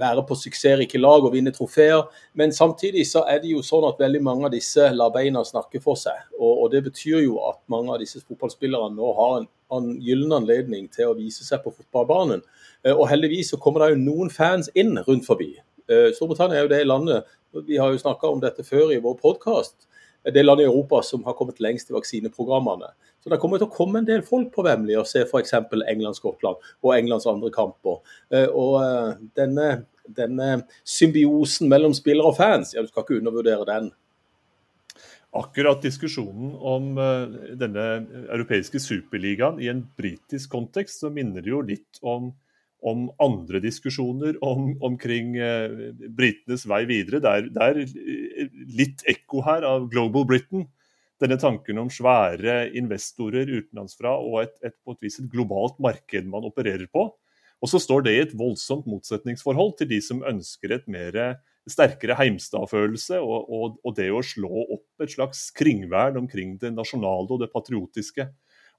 være 0.00 0.24
på 0.26 0.36
suksessrike 0.38 0.98
lag 0.98 1.24
og 1.24 1.34
vinne 1.36 1.54
trofeer. 1.54 2.08
Men 2.34 2.52
samtidig 2.52 3.06
så 3.10 3.22
er 3.30 3.38
det 3.42 3.52
jo 3.52 3.62
sånn 3.62 3.86
at 3.88 4.02
veldig 4.02 4.22
mange 4.24 4.48
av 4.48 4.54
disse 4.56 4.88
lar 4.96 5.14
beina 5.14 5.44
snakke 5.46 5.82
for 5.84 6.00
seg. 6.00 6.18
Og, 6.40 6.50
og, 6.64 6.66
Det 6.74 6.82
betyr 6.88 7.22
jo 7.28 7.38
at 7.46 7.62
mange 7.70 7.94
av 7.94 8.02
disse 8.02 8.22
fotballspillerne 8.24 8.96
nå 8.98 9.14
har 9.20 9.38
en, 9.42 9.48
en 9.78 9.94
gyllen 10.02 10.32
anledning 10.36 10.88
til 10.92 11.10
å 11.10 11.16
vise 11.18 11.46
seg 11.46 11.62
på 11.64 11.72
fotballbanen. 11.74 12.42
Eh, 12.84 12.92
og 12.94 13.08
heldigvis 13.10 13.54
så 13.54 13.60
kommer 13.60 13.84
det 13.84 13.94
jo 13.94 14.02
noen 14.04 14.32
fans 14.32 14.70
inn 14.74 14.96
rundt 15.06 15.26
forbi. 15.26 15.52
Eh, 15.88 16.10
Storbritannia 16.16 16.60
er 16.60 16.68
jo 16.68 16.74
det 16.74 16.84
landet 16.86 17.34
vi 17.66 17.76
har 17.78 17.92
jo 17.92 17.98
snakka 17.98 18.28
om 18.28 18.40
dette 18.42 18.64
før 18.66 18.92
i 18.92 19.00
vår 19.02 19.18
podkast. 19.20 19.86
Det 20.24 20.42
landet 20.42 20.64
i 20.64 20.70
Europa 20.70 21.02
som 21.02 21.24
har 21.24 21.36
kommet 21.36 21.60
lengst 21.60 21.90
i 21.90 21.94
vaksineprogrammene. 21.94 22.88
Så 23.22 23.30
Det 23.30 23.38
kommer 23.40 23.58
til 23.58 23.68
å 23.68 23.72
komme 23.72 24.00
en 24.00 24.06
del 24.08 24.22
folk 24.22 24.50
på 24.52 24.64
Wembley 24.64 24.96
og 25.00 25.06
se 25.08 25.22
f.eks. 25.24 25.54
England-Skottland 25.54 26.56
og 26.82 26.94
Englands 26.96 27.26
andre 27.26 27.50
kamper. 27.52 28.00
Eh, 28.30 28.48
og 28.48 28.80
eh, 28.82 29.12
denne, 29.36 29.68
denne 30.04 30.48
symbiosen 30.84 31.68
mellom 31.72 31.94
spillere 31.96 32.32
og 32.32 32.36
fans, 32.36 32.74
ja, 32.74 32.82
du 32.82 32.88
skal 32.88 33.04
ikke 33.04 33.20
undervurdere 33.20 33.68
den. 33.68 33.92
Akkurat 35.34 35.82
diskusjonen 35.82 36.52
om 36.54 36.92
denne 37.58 37.84
europeiske 38.30 38.78
superligaen 38.78 39.58
i 39.58 39.66
en 39.72 39.80
britisk 39.98 40.52
kontekst, 40.52 41.00
så 41.02 41.10
minner 41.10 41.42
det 41.42 41.50
jo 41.50 41.58
litt 41.66 41.98
om 42.06 42.28
om 42.84 43.08
andre 43.22 43.60
diskusjoner 43.64 44.36
om, 44.44 44.74
omkring 44.84 45.36
eh, 45.40 45.72
britenes 46.12 46.66
vei 46.68 46.82
videre. 46.88 47.20
Det 47.24 47.64
er, 47.64 47.80
eh, 47.80 48.50
litt 48.76 49.04
ekko 49.08 49.40
her 49.46 49.64
av 49.64 49.88
Global 49.92 50.26
Britain. 50.28 50.66
Denne 51.22 51.38
tanken 51.40 51.80
om 51.80 51.88
svære 51.92 52.74
investorer 52.76 53.48
utenlandsfra 53.48 54.12
og 54.18 54.42
et, 54.42 54.56
et, 54.66 54.76
på 54.84 54.96
et 54.96 55.06
vis 55.06 55.16
et 55.22 55.30
globalt 55.32 55.78
marked 55.80 56.28
man 56.28 56.44
opererer 56.44 56.86
på. 56.92 57.06
Og 57.64 57.70
så 57.70 57.80
står 57.80 58.04
det 58.04 58.12
i 58.12 58.22
et 58.26 58.36
voldsomt 58.36 58.84
motsetningsforhold 58.90 59.78
til 59.78 59.88
de 59.94 60.02
som 60.04 60.20
ønsker 60.28 60.74
et 60.76 60.88
mer 60.90 61.20
sterkere 61.70 62.16
Heimstad-følelse 62.18 63.20
og, 63.24 63.48
og, 63.48 63.76
og, 63.84 63.94
det 63.96 64.10
å 64.12 64.22
slå 64.24 64.50
opp 64.76 65.04
et 65.04 65.14
slags 65.14 65.46
kringvern 65.56 66.18
omkring 66.20 66.58
det 66.60 66.74
nasjonale 66.74 67.30
og 67.30 67.40
det 67.40 67.50
patriotiske. 67.54 68.28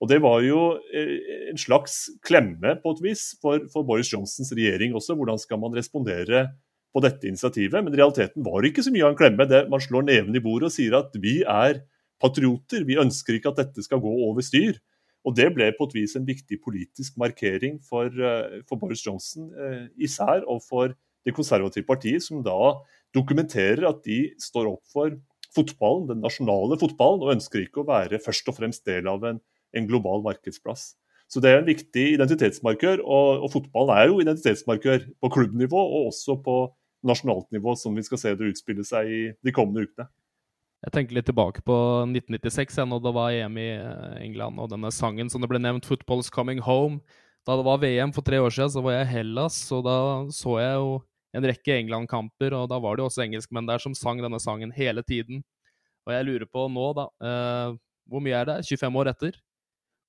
Og 0.04 0.12
Det 0.12 0.20
var 0.22 0.44
jo 0.44 0.62
eh, 0.94 1.50
en 1.52 1.60
slags 1.60 1.98
klemme 2.26 2.76
på 2.84 2.96
et 2.96 3.04
vis 3.06 3.26
for, 3.42 3.64
for, 3.72 3.88
Boris 3.88 4.12
Johnsons 4.12 4.52
regjering 4.54 4.96
også. 4.98 5.16
Hvordan 5.18 5.40
skal 5.42 5.62
man 5.62 5.76
respondere 5.76 6.50
på 6.94 7.04
dette 7.04 7.30
initiativet? 7.30 7.80
Men 7.80 7.96
realiteten 7.96 8.46
var 8.46 8.68
ikke 8.68 8.84
så 8.86 8.94
mye 8.94 9.08
av 9.08 9.14
en 9.14 9.22
klemme. 9.22 9.48
Det, 9.50 9.64
man 9.72 9.84
slår 9.84 10.10
neven 10.10 10.36
i 10.36 10.44
bordet 10.44 10.70
og 10.70 10.76
sier 10.76 10.98
at 11.00 11.16
vi 11.22 11.40
er 11.42 11.82
patrioter. 12.22 12.86
Vi 12.88 13.00
ønsker 13.02 13.40
ikke 13.40 13.56
at 13.56 13.64
dette 13.64 13.88
skal 13.88 14.04
gå 14.04 14.12
over 14.28 14.46
styr. 14.46 14.78
Og 15.26 15.34
Det 15.34 15.48
ble 15.56 15.72
på 15.74 15.88
et 15.88 15.96
vis 15.98 16.14
en 16.20 16.28
viktig 16.28 16.60
politisk 16.62 17.16
markering 17.18 17.80
for, 17.82 18.12
eh, 18.14 18.62
for 18.70 18.78
Boris 18.78 19.02
Johnson 19.08 19.50
eh, 19.58 19.88
især, 19.98 20.44
og 20.46 20.62
for 20.68 20.94
det 21.26 21.34
konservative 21.36 21.88
partiet, 21.88 22.24
som 22.24 22.44
da 22.46 22.76
dokumenterer 23.16 23.88
at 23.90 24.04
de 24.06 24.20
står 24.42 24.70
opp 24.76 24.84
for 24.92 25.16
fotballen, 25.56 26.10
den 26.10 26.24
nasjonale 26.24 26.78
fotballen, 26.80 27.24
og 27.24 27.34
ønsker 27.38 27.64
ikke 27.64 27.84
å 27.84 27.90
være 27.90 28.22
først 28.24 28.52
og 28.52 28.58
fremst 28.60 28.86
del 28.88 29.08
av 29.10 29.24
en, 29.28 29.42
en 29.76 29.90
global 29.90 30.24
markedsplass. 30.26 30.94
Så 31.32 31.42
det 31.42 31.52
er 31.52 31.62
en 31.62 31.70
viktig 31.70 32.06
identitetsmarkør, 32.16 33.02
og, 33.02 33.46
og 33.46 33.54
fotballen 33.56 33.96
er 33.96 34.10
jo 34.12 34.20
identitetsmarkør 34.22 35.08
på 35.24 35.32
klubbnivå 35.38 35.80
og 35.80 36.12
også 36.12 36.38
på 36.46 36.60
nasjonalt 37.06 37.50
nivå, 37.54 37.74
som 37.78 37.96
vi 37.98 38.04
skal 38.06 38.22
se 38.22 38.36
det 38.38 38.52
utspille 38.52 38.86
seg 38.86 39.10
i 39.10 39.24
de 39.46 39.54
kommende 39.56 39.86
ukene. 39.86 40.10
Jeg 40.86 40.94
tenker 40.94 41.18
litt 41.18 41.26
tilbake 41.26 41.64
på 41.66 41.76
1996, 42.06 42.78
ja, 42.78 42.86
når 42.86 43.02
det 43.02 43.14
var 43.16 43.34
EM 43.34 43.56
i 43.58 43.70
eh, 43.74 44.18
England, 44.22 44.60
og 44.62 44.70
denne 44.70 44.92
sangen 44.94 45.32
som 45.34 45.42
det 45.42 45.50
ble 45.50 45.62
nevnt, 45.62 45.88
'Football's 45.88 46.30
Coming 46.30 46.62
Home'. 46.62 47.02
Da 47.46 47.56
det 47.58 47.66
var 47.66 47.82
VM 47.82 48.14
for 48.14 48.26
tre 48.26 48.38
år 48.42 48.54
siden, 48.54 48.74
så 48.74 48.84
var 48.86 49.00
jeg 49.00 49.08
i 49.08 49.14
Hellas, 49.16 49.58
og 49.74 49.86
da 49.86 49.98
så 50.34 50.60
jeg 50.62 50.78
jo 50.78 50.92
en 51.36 51.46
rekke 51.46 51.76
England-kamper, 51.82 52.56
og 52.56 52.70
da 52.72 52.80
var 52.82 52.96
det 52.96 53.04
jo 53.04 53.10
også 53.10 53.26
engelskmenn 53.26 53.68
der 53.68 53.82
som 53.84 53.96
sang 53.98 54.22
denne 54.24 54.40
sangen 54.42 54.72
hele 54.76 55.04
tiden. 55.04 55.44
Og 56.06 56.14
jeg 56.14 56.28
lurer 56.28 56.48
på 56.50 56.68
nå, 56.70 56.86
da 56.98 57.10
eh, 57.26 57.76
Hvor 58.06 58.22
mye 58.22 58.38
er 58.38 58.50
det? 58.52 58.58
25 58.70 59.00
år 59.02 59.10
etter? 59.10 59.38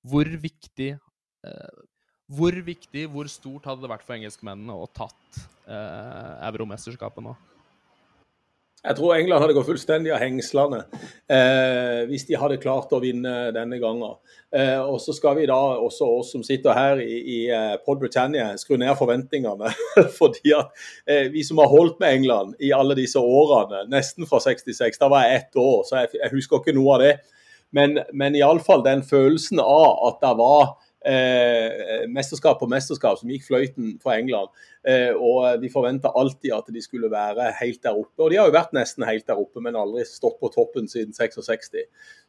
Hvor 0.05 0.29
viktig 0.43 0.91
eh, 0.93 1.79
Hvor 2.37 2.59
viktig, 2.69 3.07
hvor 3.09 3.29
stort 3.31 3.65
hadde 3.65 3.83
det 3.83 3.91
vært 3.91 4.05
for 4.05 4.17
engelskmennene 4.17 4.75
å 4.77 4.85
tatt 4.93 5.41
eh, 5.65 6.33
euromesterskapet 6.51 7.25
nå? 7.25 7.33
Jeg 8.87 8.95
tror 8.95 9.17
England 9.17 9.43
hadde 9.43 9.55
gått 9.57 9.67
fullstendig 9.67 10.13
av 10.15 10.21
hengslene 10.23 10.77
eh, 11.27 12.05
hvis 12.07 12.23
de 12.29 12.37
hadde 12.39 12.59
klart 12.63 12.93
å 12.95 13.01
vinne 13.03 13.33
denne 13.55 13.79
gangen. 13.81 14.15
Eh, 14.55 14.79
og 14.79 15.01
så 15.03 15.11
skal 15.15 15.35
vi 15.35 15.47
da, 15.49 15.57
også 15.83 16.07
oss 16.21 16.31
som 16.31 16.43
sitter 16.47 16.75
her 16.77 17.01
i, 17.03 17.17
i 17.19 17.39
eh, 17.51 17.73
Pod 17.83 17.99
Britannia, 17.99 18.53
skru 18.59 18.77
ned 18.79 18.95
forventningene. 18.99 19.73
fordi 20.19 20.55
at 20.55 20.71
eh, 21.03 21.27
vi 21.33 21.43
som 21.43 21.59
har 21.59 21.71
holdt 21.71 21.99
med 22.03 22.21
England 22.21 22.55
i 22.63 22.71
alle 22.75 22.95
disse 22.95 23.19
årene, 23.19 23.83
nesten 23.91 24.29
fra 24.29 24.39
66, 24.43 25.01
da 25.01 25.11
var 25.11 25.27
jeg 25.27 25.41
ett 25.41 25.59
år, 25.59 25.81
så 25.87 26.03
jeg, 26.03 26.15
jeg 26.21 26.35
husker 26.37 26.63
ikke 26.63 26.77
noe 26.77 26.95
av 26.95 27.03
det. 27.03 27.13
Men, 27.75 27.99
men 28.15 28.37
iallfall 28.39 28.85
den 28.85 29.03
følelsen 29.03 29.59
av 29.59 29.97
at 30.07 30.21
det 30.23 30.35
var 30.39 30.77
eh, 31.05 32.05
mesterskap 32.09 32.59
på 32.61 32.69
mesterskap 32.71 33.19
som 33.19 33.31
gikk 33.31 33.45
fløyten 33.47 33.95
for 34.03 34.15
England. 34.15 34.53
Eh, 34.87 35.11
og 35.13 35.61
de 35.61 35.71
forventa 35.71 36.13
alltid 36.15 36.53
at 36.55 36.69
de 36.73 36.83
skulle 36.83 37.11
være 37.11 37.51
helt 37.61 37.81
der 37.83 37.97
oppe. 37.97 38.23
Og 38.23 38.31
de 38.31 38.39
har 38.39 38.49
jo 38.49 38.55
vært 38.55 38.75
nesten 38.77 39.07
helt 39.07 39.27
der 39.27 39.41
oppe, 39.41 39.63
men 39.63 39.77
aldri 39.77 40.05
stått 40.07 40.39
på 40.41 40.51
toppen 40.53 40.87
siden 40.91 41.15
66. 41.15 41.85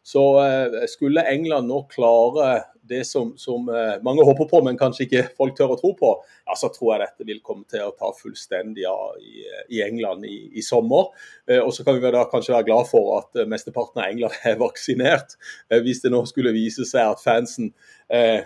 Så 0.09 0.25
eh, 0.45 0.81
skulle 0.91 1.27
England 1.29 1.69
nå 1.71 1.85
klare 1.93 2.51
det 2.89 3.05
som, 3.05 3.35
som 3.37 3.69
eh, 3.69 3.99
mange 4.03 4.25
håper 4.25 4.49
på, 4.49 4.61
men 4.65 4.79
kanskje 4.81 5.05
ikke 5.05 5.25
folk 5.37 5.57
tør 5.59 5.75
å 5.75 5.79
tro 5.81 5.93
på, 5.99 6.13
ja, 6.49 6.57
så 6.57 6.71
tror 6.73 6.95
jeg 6.95 7.03
dette 7.03 7.27
vil 7.29 7.43
komme 7.45 7.67
til 7.69 7.85
å 7.85 7.93
ta 7.93 8.11
fullstendig 8.17 8.87
av 8.89 9.19
i, 9.21 9.45
i, 9.69 9.83
England 9.85 10.25
i, 10.29 10.39
i 10.57 10.65
sommer. 10.65 11.11
Eh, 11.49 11.61
og 11.61 11.75
så 11.77 11.85
kan 11.87 11.99
vi 11.99 12.15
da 12.15 12.25
kanskje 12.31 12.57
være 12.57 12.69
glad 12.71 12.89
for 12.89 13.19
at 13.19 13.43
eh, 13.43 13.49
mesteparten 13.51 14.03
av 14.03 14.09
England 14.09 14.41
er 14.49 14.59
vaksinert. 14.61 15.37
hvis 15.85 16.03
det 16.05 16.13
nå 16.15 16.25
skulle 16.29 16.57
vise 16.57 16.87
seg 16.89 17.13
at 17.13 17.23
fansen 17.23 17.75
eh, 18.09 18.41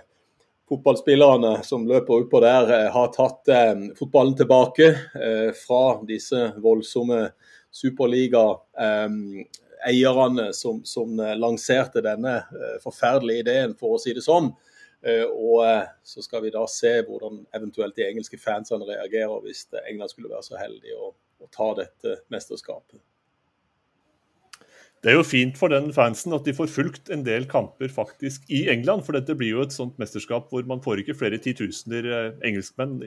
fotballspillerne 0.68 1.62
som 1.62 1.88
løper 1.88 2.20
utpå 2.24 2.40
der, 2.40 2.72
eh, 2.72 2.92
har 2.92 3.08
tatt 3.12 3.48
eh, 3.48 3.74
fotballen 3.98 4.36
tilbake 4.36 4.88
eh, 4.88 5.52
fra 5.66 6.04
disse 6.08 6.52
voldsomme 6.64 7.30
superliga-eierne 7.70 10.46
eh, 10.46 10.52
som, 10.52 10.84
som, 10.84 11.20
eh, 11.20 11.36
lanserte 11.36 12.00
denne 12.04 12.44
forferdelige 12.84 13.38
ideen, 13.44 13.74
for 13.76 13.94
å 13.96 13.98
si 14.00 14.12
det 14.16 14.22
sånn. 14.24 14.52
og 15.34 15.66
så 16.06 16.22
skal 16.22 16.44
vi 16.44 16.50
da 16.54 16.62
se 16.70 17.02
hvordan 17.02 17.40
eventuelt 17.58 17.96
de 17.96 18.04
engelske 18.06 18.38
fansene 18.38 18.86
reagerer 18.86 19.40
hvis 19.42 19.66
England 19.80 20.10
skulle 20.12 20.30
være 20.30 20.46
så 20.46 20.54
heldig 20.60 20.94
å, 20.94 21.10
å 21.42 21.46
ta 21.50 21.74
dette 21.74 22.22
mesterskapet. 22.30 23.00
Det 25.02 25.10
er 25.10 25.16
jo 25.16 25.24
fint 25.26 25.56
for 25.58 25.72
den 25.72 25.88
fansen 25.90 26.34
at 26.36 26.44
de 26.46 26.52
får 26.54 26.68
fulgt 26.70 27.08
en 27.10 27.24
del 27.26 27.48
kamper 27.50 27.90
faktisk 27.90 28.44
i 28.54 28.68
England. 28.70 29.02
For 29.02 29.16
dette 29.16 29.34
blir 29.38 29.56
jo 29.56 29.64
et 29.64 29.74
sånt 29.74 29.96
mesterskap 29.98 30.46
hvor 30.52 30.62
man 30.68 30.82
får 30.84 31.02
ikke 31.02 31.16
flere 31.18 31.40
titusener 31.42 32.06
eh, 32.06 32.28
engelskmenn, 32.46 33.00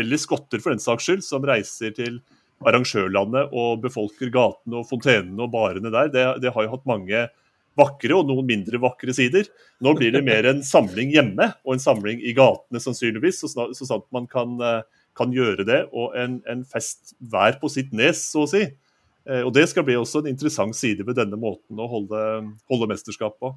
eller 0.00 0.20
skotter 0.20 0.62
for 0.64 0.72
den 0.72 0.80
saks 0.80 1.04
skyld, 1.04 1.24
som 1.26 1.44
reiser 1.44 1.92
til 1.96 2.22
arrangørlandet 2.64 3.52
og 3.52 3.82
befolker 3.82 4.30
gatene 4.32 4.80
og 4.80 4.88
fontenene 4.88 5.44
og 5.44 5.52
barene 5.52 5.92
der. 5.92 6.08
Det, 6.14 6.24
det, 6.46 6.52
har 6.54 6.64
jo 6.64 6.72
hatt 6.78 6.88
mange 6.88 7.26
vakre 7.76 8.16
og 8.16 8.30
noen 8.30 8.48
mindre 8.48 8.80
vakre 8.80 9.12
sider. 9.12 9.50
Nå 9.84 9.92
blir 9.98 10.14
det 10.14 10.22
mer 10.24 10.48
en 10.48 10.62
samling 10.64 11.12
hjemme 11.12 11.50
og 11.66 11.74
en 11.74 11.82
samling 11.82 12.22
i 12.24 12.32
gatene 12.36 12.80
sannsynligvis, 12.80 13.42
så, 13.42 13.50
snart, 13.52 13.76
så 13.76 13.90
sant 13.90 14.08
man 14.16 14.30
kan, 14.30 14.56
eh, 14.64 15.04
kan, 15.18 15.36
gjøre 15.36 15.68
det. 15.68 15.82
Og 15.92 16.16
en, 16.16 16.40
en 16.48 16.64
fest 16.72 17.18
hver 17.20 17.60
på 17.60 17.68
sitt 17.74 17.92
nes, 17.92 18.24
så 18.32 18.46
å 18.46 18.50
si. 18.50 18.64
Eh, 19.30 19.40
og 19.40 19.52
Det 19.56 19.68
skal 19.70 19.86
bli 19.86 19.96
også 19.96 20.22
en 20.22 20.32
interessant 20.32 20.76
side 20.76 21.06
ved 21.06 21.16
denne 21.18 21.38
måten 21.40 21.80
å 21.80 21.88
holde, 21.90 22.20
holde 22.70 22.90
mesterskap 22.90 23.38
på. 23.40 23.54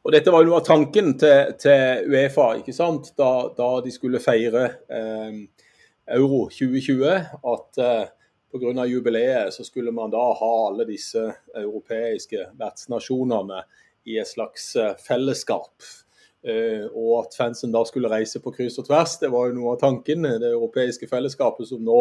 Og 0.00 0.14
Dette 0.14 0.32
var 0.32 0.44
jo 0.44 0.50
noe 0.50 0.60
av 0.60 0.68
tanken 0.68 1.12
til, 1.20 1.52
til 1.60 2.08
Uefa 2.08 2.54
ikke 2.60 2.72
sant? 2.76 3.12
Da, 3.18 3.50
da 3.56 3.72
de 3.84 3.92
skulle 3.92 4.22
feire 4.22 4.64
eh, 4.88 5.42
Euro 6.16 6.46
2020. 6.52 7.04
At 7.52 7.80
eh, 7.84 8.08
pga. 8.52 8.86
jubileet 8.86 9.54
så 9.54 9.64
skulle 9.64 9.92
man 9.92 10.12
da 10.12 10.22
ha 10.40 10.52
alle 10.68 10.88
disse 10.88 11.22
europeiske 11.54 12.48
vertsnasjonene 12.58 13.62
i 14.08 14.18
et 14.18 14.28
slags 14.28 14.74
eh, 14.76 14.96
fellesskap. 15.04 15.84
Eh, 16.40 16.86
og 16.96 17.26
at 17.26 17.36
fansen 17.36 17.72
da 17.72 17.84
skulle 17.84 18.10
reise 18.10 18.40
på 18.40 18.52
kryss 18.56 18.80
og 18.80 18.88
tvers. 18.88 19.18
Det 19.20 19.30
var 19.32 19.50
jo 19.50 19.58
noe 19.58 19.76
av 19.76 19.82
tanken. 19.82 20.24
Det 20.24 20.52
europeiske 20.54 21.08
fellesskapet 21.10 21.68
som 21.68 21.84
nå 21.84 22.00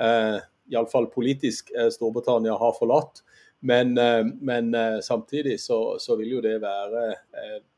eh, 0.00 0.38
iallfall 0.72 1.06
politisk 1.06 1.70
eh, 1.70 1.88
Storbritannia 1.88 2.54
har 2.54 2.72
forlatt. 2.78 3.22
Men, 3.60 3.98
eh, 3.98 4.24
men 4.40 4.74
eh, 4.74 5.00
samtidig 5.00 5.60
så, 5.60 5.96
så, 5.98 6.16
vil 6.16 6.36
jo 6.36 6.42
det 6.44 6.58
være 6.62 7.06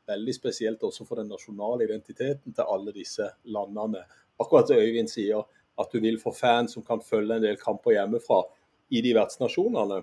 veldig 0.09 0.35
spesielt 0.35 0.83
også 0.83 1.05
for 1.05 1.21
den 1.21 1.29
nasjonale 1.29 1.85
identiteten 1.85 2.55
til 2.55 2.65
alle 2.65 2.93
disse 2.95 3.29
landene. 3.53 4.03
Akkurat 4.39 4.71
som 4.71 4.79
Øyvind 4.79 5.11
sier, 5.11 5.45
at 5.79 5.91
du 5.93 5.99
vil 6.03 6.19
få 6.19 6.33
fans 6.35 6.73
som 6.75 6.83
kan 6.85 7.01
følge 7.05 7.37
en 7.37 7.45
del 7.45 7.59
kamper 7.61 7.95
hjemmefra 7.95 8.41
i 8.89 9.03
de 9.05 9.13
vertsnasjonene. 9.15 10.01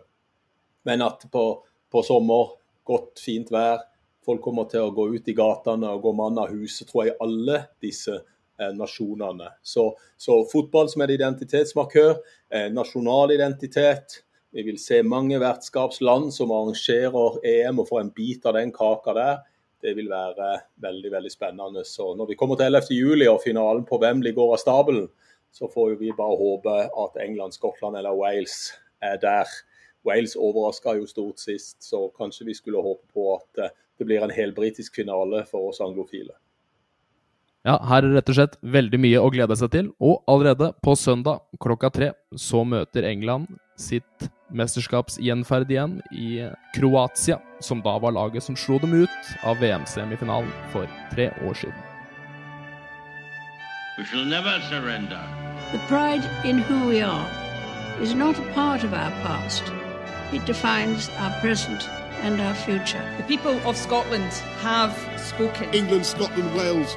Men 0.87 1.03
at 1.03 1.27
på, 1.33 1.45
på 1.91 2.03
sommer, 2.07 2.55
godt, 2.87 3.19
fint 3.19 3.51
vær, 3.51 3.83
folk 4.25 4.45
kommer 4.45 4.71
til 4.71 4.87
å 4.87 4.95
gå 4.95 5.09
ut 5.17 5.29
i 5.29 5.35
gatene 5.37 5.91
og 5.91 6.07
gå 6.07 6.15
mann 6.17 6.39
av 6.39 6.55
huset, 6.55 6.87
tror 6.89 7.09
jeg 7.09 7.19
alle 7.23 7.65
disse 7.83 8.15
Eh, 8.15 8.36
nasjonene. 8.59 9.51
Så, 9.63 9.97
så, 10.17 10.45
fotball 10.53 10.89
som 10.89 11.03
en 11.05 11.11
identitetsmarkør, 11.11 12.17
eh, 12.51 12.71
nasjonal 12.73 13.35
identitet. 13.35 14.23
Vi 14.53 14.63
vil 14.63 14.79
se 14.81 15.03
mange 15.03 15.39
vertskapsland 15.43 16.33
som 16.35 16.55
arrangerer 16.55 17.41
EM 17.45 17.83
og 17.83 17.91
får 17.91 18.01
en 18.01 18.15
bit 18.17 18.47
av 18.47 18.57
den 18.57 18.73
kaka 18.73 19.15
der. 19.17 19.45
Det 19.83 19.93
vil 19.99 20.09
være 20.09 20.55
veldig 20.83 21.13
veldig 21.13 21.33
spennende. 21.33 21.85
Så 21.85 22.15
når 22.17 22.33
vi 22.33 22.39
kommer 22.41 22.57
til 22.57 22.71
11. 22.73 22.97
juli 22.97 23.29
og 23.29 23.43
finalen 23.45 23.85
på 23.85 24.01
Wembley 24.01 24.33
går 24.33 24.55
av 24.57 24.63
stabelen, 24.63 25.09
så 25.53 25.69
får 25.69 25.99
vi 26.01 26.13
bare 26.17 26.37
håpe 26.37 26.77
at 26.89 27.21
England, 27.23 27.55
Skottland 27.55 27.97
eller 27.97 28.17
Wales 28.17 28.73
er 29.03 29.21
der. 29.21 29.51
Wales 30.07 30.37
overraska 30.37 30.95
jo 30.97 31.07
stort 31.07 31.41
sist, 31.43 31.83
så 31.83 32.09
kanskje 32.17 32.47
vi 32.47 32.55
skulle 32.55 32.83
håpe 32.83 33.13
på 33.13 33.29
at 33.35 33.63
eh, 33.63 33.77
det 33.99 34.05
blir 34.05 34.25
en 34.25 34.33
helbritisk 34.33 34.95
finale 34.95 35.45
for 35.51 35.71
oss 35.71 35.81
anglofile. 35.81 36.37
Ja, 37.67 37.81
her 37.83 38.05
er 38.07 38.13
rett 38.15 38.29
og 38.31 38.37
slett 38.37 38.53
veldig 38.63 38.99
mye 39.03 39.19
å 39.19 39.31
glede 39.35 39.57
seg 39.59 39.73
til. 39.73 39.87
Og 39.99 40.21
allerede 40.31 40.71
på 40.87 40.93
søndag 40.95 41.43
klokka 41.59 41.91
tre 41.91 42.13
så 42.39 42.63
møter 42.63 43.09
England 43.09 43.49
sitt 43.75 44.29
mesterskapsgjenferd 44.55 45.73
igjen 45.75 45.97
i 46.15 46.45
Kroatia, 46.77 47.41
som 47.59 47.83
da 47.83 47.97
var 47.99 48.15
laget 48.15 48.47
som 48.47 48.55
slo 48.55 48.79
dem 48.79 48.95
ut 49.03 49.33
av 49.43 49.59
VM-semifinalen 49.59 50.53
for 50.71 50.87
tre 51.11 51.33
år 51.43 51.59
siden. 51.59 51.83
We 53.99 54.05
shall 54.05 54.25
never 54.25 54.61
surrender. 54.71 55.19
The 55.73 55.83
pride 55.89 56.23
in 56.45 56.61
who 56.61 56.87
we 56.87 57.03
are 57.03 57.27
is 58.01 58.15
not 58.15 58.39
a 58.39 58.47
part 58.55 58.85
of 58.85 58.95
our 58.95 59.11
past. 59.25 59.65
It 60.33 60.47
defines 60.47 61.11
our 61.19 61.35
present 61.41 61.89
and 62.23 62.41
our 62.41 62.55
future. 62.55 63.03
The 63.19 63.27
people 63.27 63.59
of 63.67 63.77
Scotland 63.77 64.31
have 64.63 64.95
spoken. 65.19 65.75
England, 65.75 66.07
Scotland, 66.07 66.55
Wales 66.55 66.97